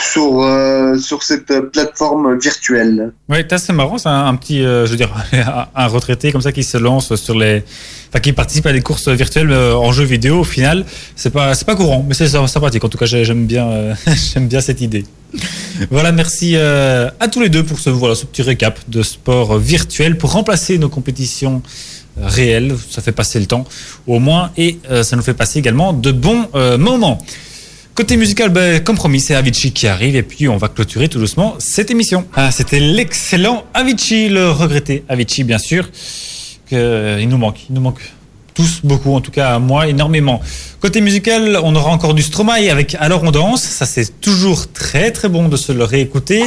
[0.00, 3.12] sur, euh, sur cette plateforme virtuelle.
[3.28, 5.12] Oui, c'est marrant, c'est un, petit, euh, je veux dire,
[5.74, 7.62] un retraité comme ça qui se lance sur les,
[8.08, 10.40] enfin qui participe à des courses virtuelles euh, en jeu vidéo.
[10.40, 10.84] Au final,
[11.16, 12.84] c'est pas, c'est pas courant, mais c'est sympathique.
[12.84, 13.94] En tout cas, j'aime bien,
[14.34, 15.04] j'aime bien cette idée.
[15.90, 20.18] Voilà, merci à tous les deux pour ce, voilà, ce petit récap de sport virtuel
[20.18, 21.62] pour remplacer nos compétitions
[22.20, 22.74] réelles.
[22.90, 23.64] Ça fait passer le temps,
[24.06, 26.48] au moins, et ça nous fait passer également de bons
[26.78, 27.18] moments.
[28.00, 31.18] Côté musical, ben, comme promis, c'est Avicii qui arrive et puis on va clôturer tout
[31.18, 32.26] doucement cette émission.
[32.34, 35.86] Ah, c'était l'excellent Avicii, le regretté Avicii, bien sûr.
[36.70, 38.00] Que, euh, il nous manque, il nous manque
[38.54, 40.40] tous beaucoup, en tout cas moi énormément.
[40.80, 43.64] Côté musical, on aura encore du Stromae avec Alors on danse.
[43.64, 46.42] Ça c'est toujours très très bon de se le réécouter.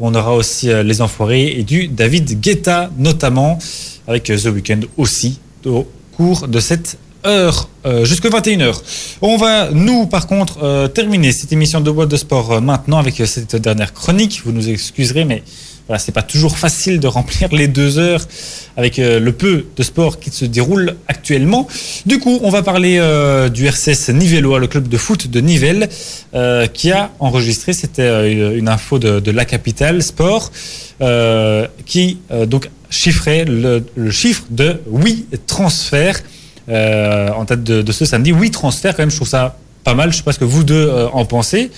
[0.00, 3.58] On aura aussi euh, Les Enfoirés et du David Guetta notamment
[4.06, 8.74] avec euh, The Weeknd aussi au cours de cette heure euh, jusqu'à 21h.
[9.22, 12.98] On va, nous, par contre, euh, terminer cette émission de boîte de sport euh, maintenant
[12.98, 14.42] avec cette dernière chronique.
[14.44, 15.42] Vous nous excuserez, mais
[15.86, 18.24] voilà, c'est pas toujours facile de remplir les deux heures
[18.76, 21.66] avec le peu de sport qui se déroule actuellement.
[22.06, 23.00] Du coup, on va parler
[23.52, 25.88] du RCS Nivellois, le club de foot de Nivelles,
[26.72, 30.52] qui a enregistré, c'était une info de, la capitale sport,
[31.86, 36.22] qui donc chiffrait le, le chiffre de 8 transferts
[36.70, 38.32] euh, en tête de, ce samedi.
[38.32, 40.12] Oui, transfert, quand même, je trouve ça pas mal.
[40.12, 41.70] Je sais pas ce que vous deux euh, en pensez,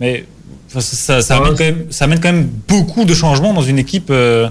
[0.00, 0.26] mais
[0.68, 4.10] ça, ça, amène quand même, ça, amène quand même, beaucoup de changements dans une équipe.
[4.10, 4.48] Euh,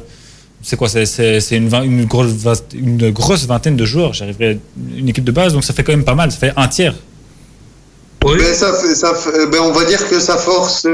[0.61, 1.03] c'est quoi C'est
[1.51, 4.13] une, une, grosse, une grosse vingtaine de joueurs.
[4.13, 4.59] J'arriverai
[4.95, 6.31] une équipe de base, donc ça fait quand même pas mal.
[6.31, 6.95] Ça fait un tiers.
[8.23, 8.37] Oui.
[8.37, 9.13] Ben, ça, ça,
[9.51, 10.87] ben on va dire que ça force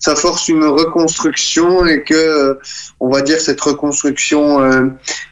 [0.00, 2.54] ça force une reconstruction et que euh,
[2.98, 4.86] on va dire cette reconstruction euh,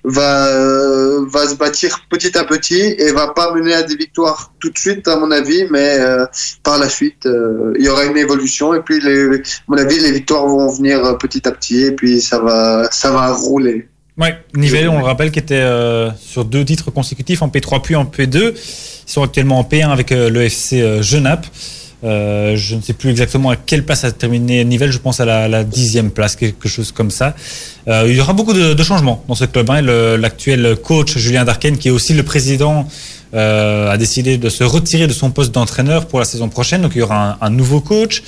[0.05, 4.53] va euh, va se bâtir petit à petit et va pas mener à des victoires
[4.61, 5.99] tout de suite à mon avis mais
[6.63, 7.27] par la suite
[7.79, 9.39] il y aura une évolution et puis à
[9.69, 13.33] mon avis les victoires vont venir petit à petit et puis ça va ça va
[13.33, 13.89] rouler.
[14.19, 15.65] Ouais, Nivelle, on le rappelle, qui était
[16.19, 18.53] sur deux titres consécutifs en P3 puis en P2.
[18.53, 21.47] Ils sont actuellement en P1 avec le FC Genappe.
[22.05, 25.49] Euh, je ne sais plus exactement à quelle place a terminé Nivelle, je pense à
[25.49, 27.35] la, dixième place, quelque chose comme ça.
[27.89, 29.69] Euh, il y aura beaucoup de, changements dans ce club.
[29.71, 29.83] Hein.
[29.83, 32.87] L'actuel coach Julien Darken, qui est aussi le président,
[33.35, 36.83] euh, a décidé de se retirer de son poste d'entraîneur pour la saison prochaine.
[36.83, 38.23] Donc il y aura un, nouveau coach.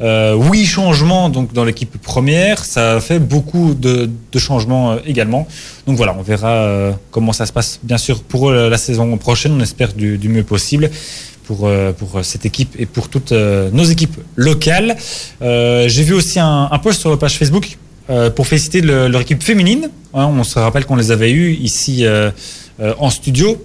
[0.00, 4.08] oui, changements donc dans l'équipe première, ça fait beaucoup de,
[4.38, 5.46] changements également.
[5.86, 9.52] Donc voilà, on verra comment ça se passe bien sûr pour la saison prochaine.
[9.52, 10.90] On espère du mieux possible
[11.44, 14.96] pour, euh, pour cette équipe et pour toutes euh, nos équipes locales.
[15.42, 17.76] Euh, j'ai vu aussi un, post sur la page Facebook
[18.34, 19.88] pour féliciter leur équipe féminine.
[20.14, 22.04] Hein, on se rappelle qu'on les avait eus ici
[22.98, 23.64] en studio.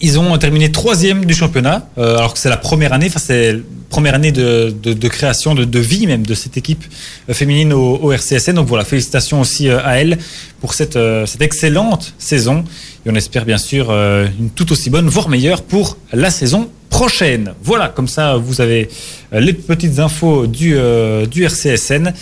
[0.00, 4.16] Ils ont terminé troisième du championnat, alors que c'est la première année, enfin c'est première
[4.16, 6.82] année de, de, création, de, de, vie même de cette équipe
[7.30, 8.54] féminine au, au, RCSN.
[8.54, 10.18] Donc voilà, félicitations aussi à elle
[10.60, 12.64] pour cette, cette excellente saison.
[13.06, 16.68] Et on espère bien sûr une tout aussi bonne, voire meilleure pour la saison
[17.02, 17.52] prochaine.
[17.64, 18.88] Voilà, comme ça, vous avez
[19.32, 22.12] euh, les petites infos du, euh, du RCSN.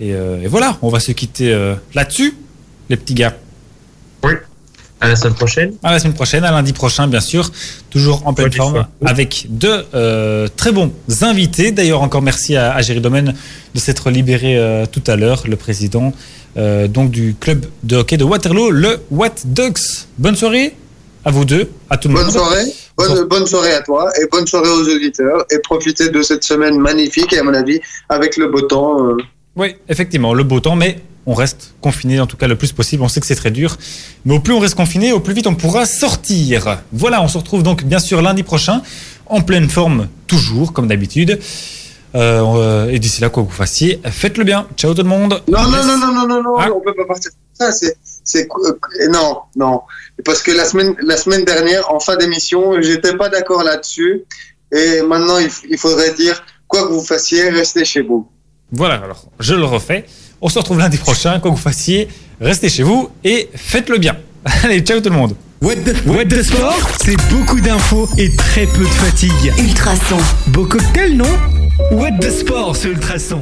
[0.00, 1.50] Euh, et, voilà, on va se quitter
[1.92, 2.34] là-dessus,
[2.88, 3.34] les petits gars.
[4.22, 4.32] Oui.
[4.98, 5.72] À la semaine prochaine.
[5.82, 7.50] À la semaine prochaine, à lundi prochain, bien sûr.
[7.90, 9.84] Toujours en pleine forme, avec deux
[10.56, 11.70] très bons invités.
[11.70, 13.34] D'ailleurs, encore merci à, à Géry Domaine
[13.74, 14.58] de s'être libéré
[14.90, 16.14] tout à l'heure, le président
[16.56, 20.06] donc du club de hockey de Waterloo, le What Ducks.
[20.16, 20.72] Bonne soirée
[21.26, 22.24] à vous deux, à tout le monde.
[22.24, 22.72] Bonne soirée.
[22.96, 27.32] Bonne, soirée à toi et bonne soirée aux auditeurs et profitez de cette semaine magnifique
[27.32, 29.04] et à mon avis avec le beau temps.
[29.04, 29.16] Euh.
[29.56, 33.02] Oui, effectivement, le beau temps, mais on reste confiné en tout cas le plus possible.
[33.02, 33.76] On sait que c'est très dur,
[34.24, 36.78] mais au plus on reste confiné, au plus vite on pourra sortir.
[36.92, 38.82] Voilà, on se retrouve donc bien sûr lundi prochain
[39.26, 41.40] en pleine forme toujours comme d'habitude.
[42.14, 44.68] Euh, et d'ici là, quoi que vous fassiez, faites-le bien.
[44.76, 45.42] Ciao tout le monde.
[45.48, 46.68] Non, non, non, non, non, non, non, ah.
[46.74, 47.30] on peut pas partir.
[47.52, 49.82] Ça, c'est c'est euh, non, non,
[50.24, 54.22] parce que la semaine la semaine dernière en fin d'émission, j'étais pas d'accord là-dessus
[54.72, 58.26] et maintenant il, faudrait dire quoi que vous fassiez, restez chez vous.
[58.72, 60.06] Voilà, alors je le refais.
[60.40, 62.08] On se retrouve lundi prochain, quoi que vous fassiez,
[62.40, 64.16] restez chez vous et faites-le bien.
[64.64, 65.34] Allez, ciao tout le monde.
[65.62, 69.52] What the, sport, c'est beaucoup d'infos et très peu de fatigue.
[69.58, 70.18] Ultrason.
[70.48, 71.53] Beau cocktail, non?
[71.90, 73.40] What the sport sur Ultrason.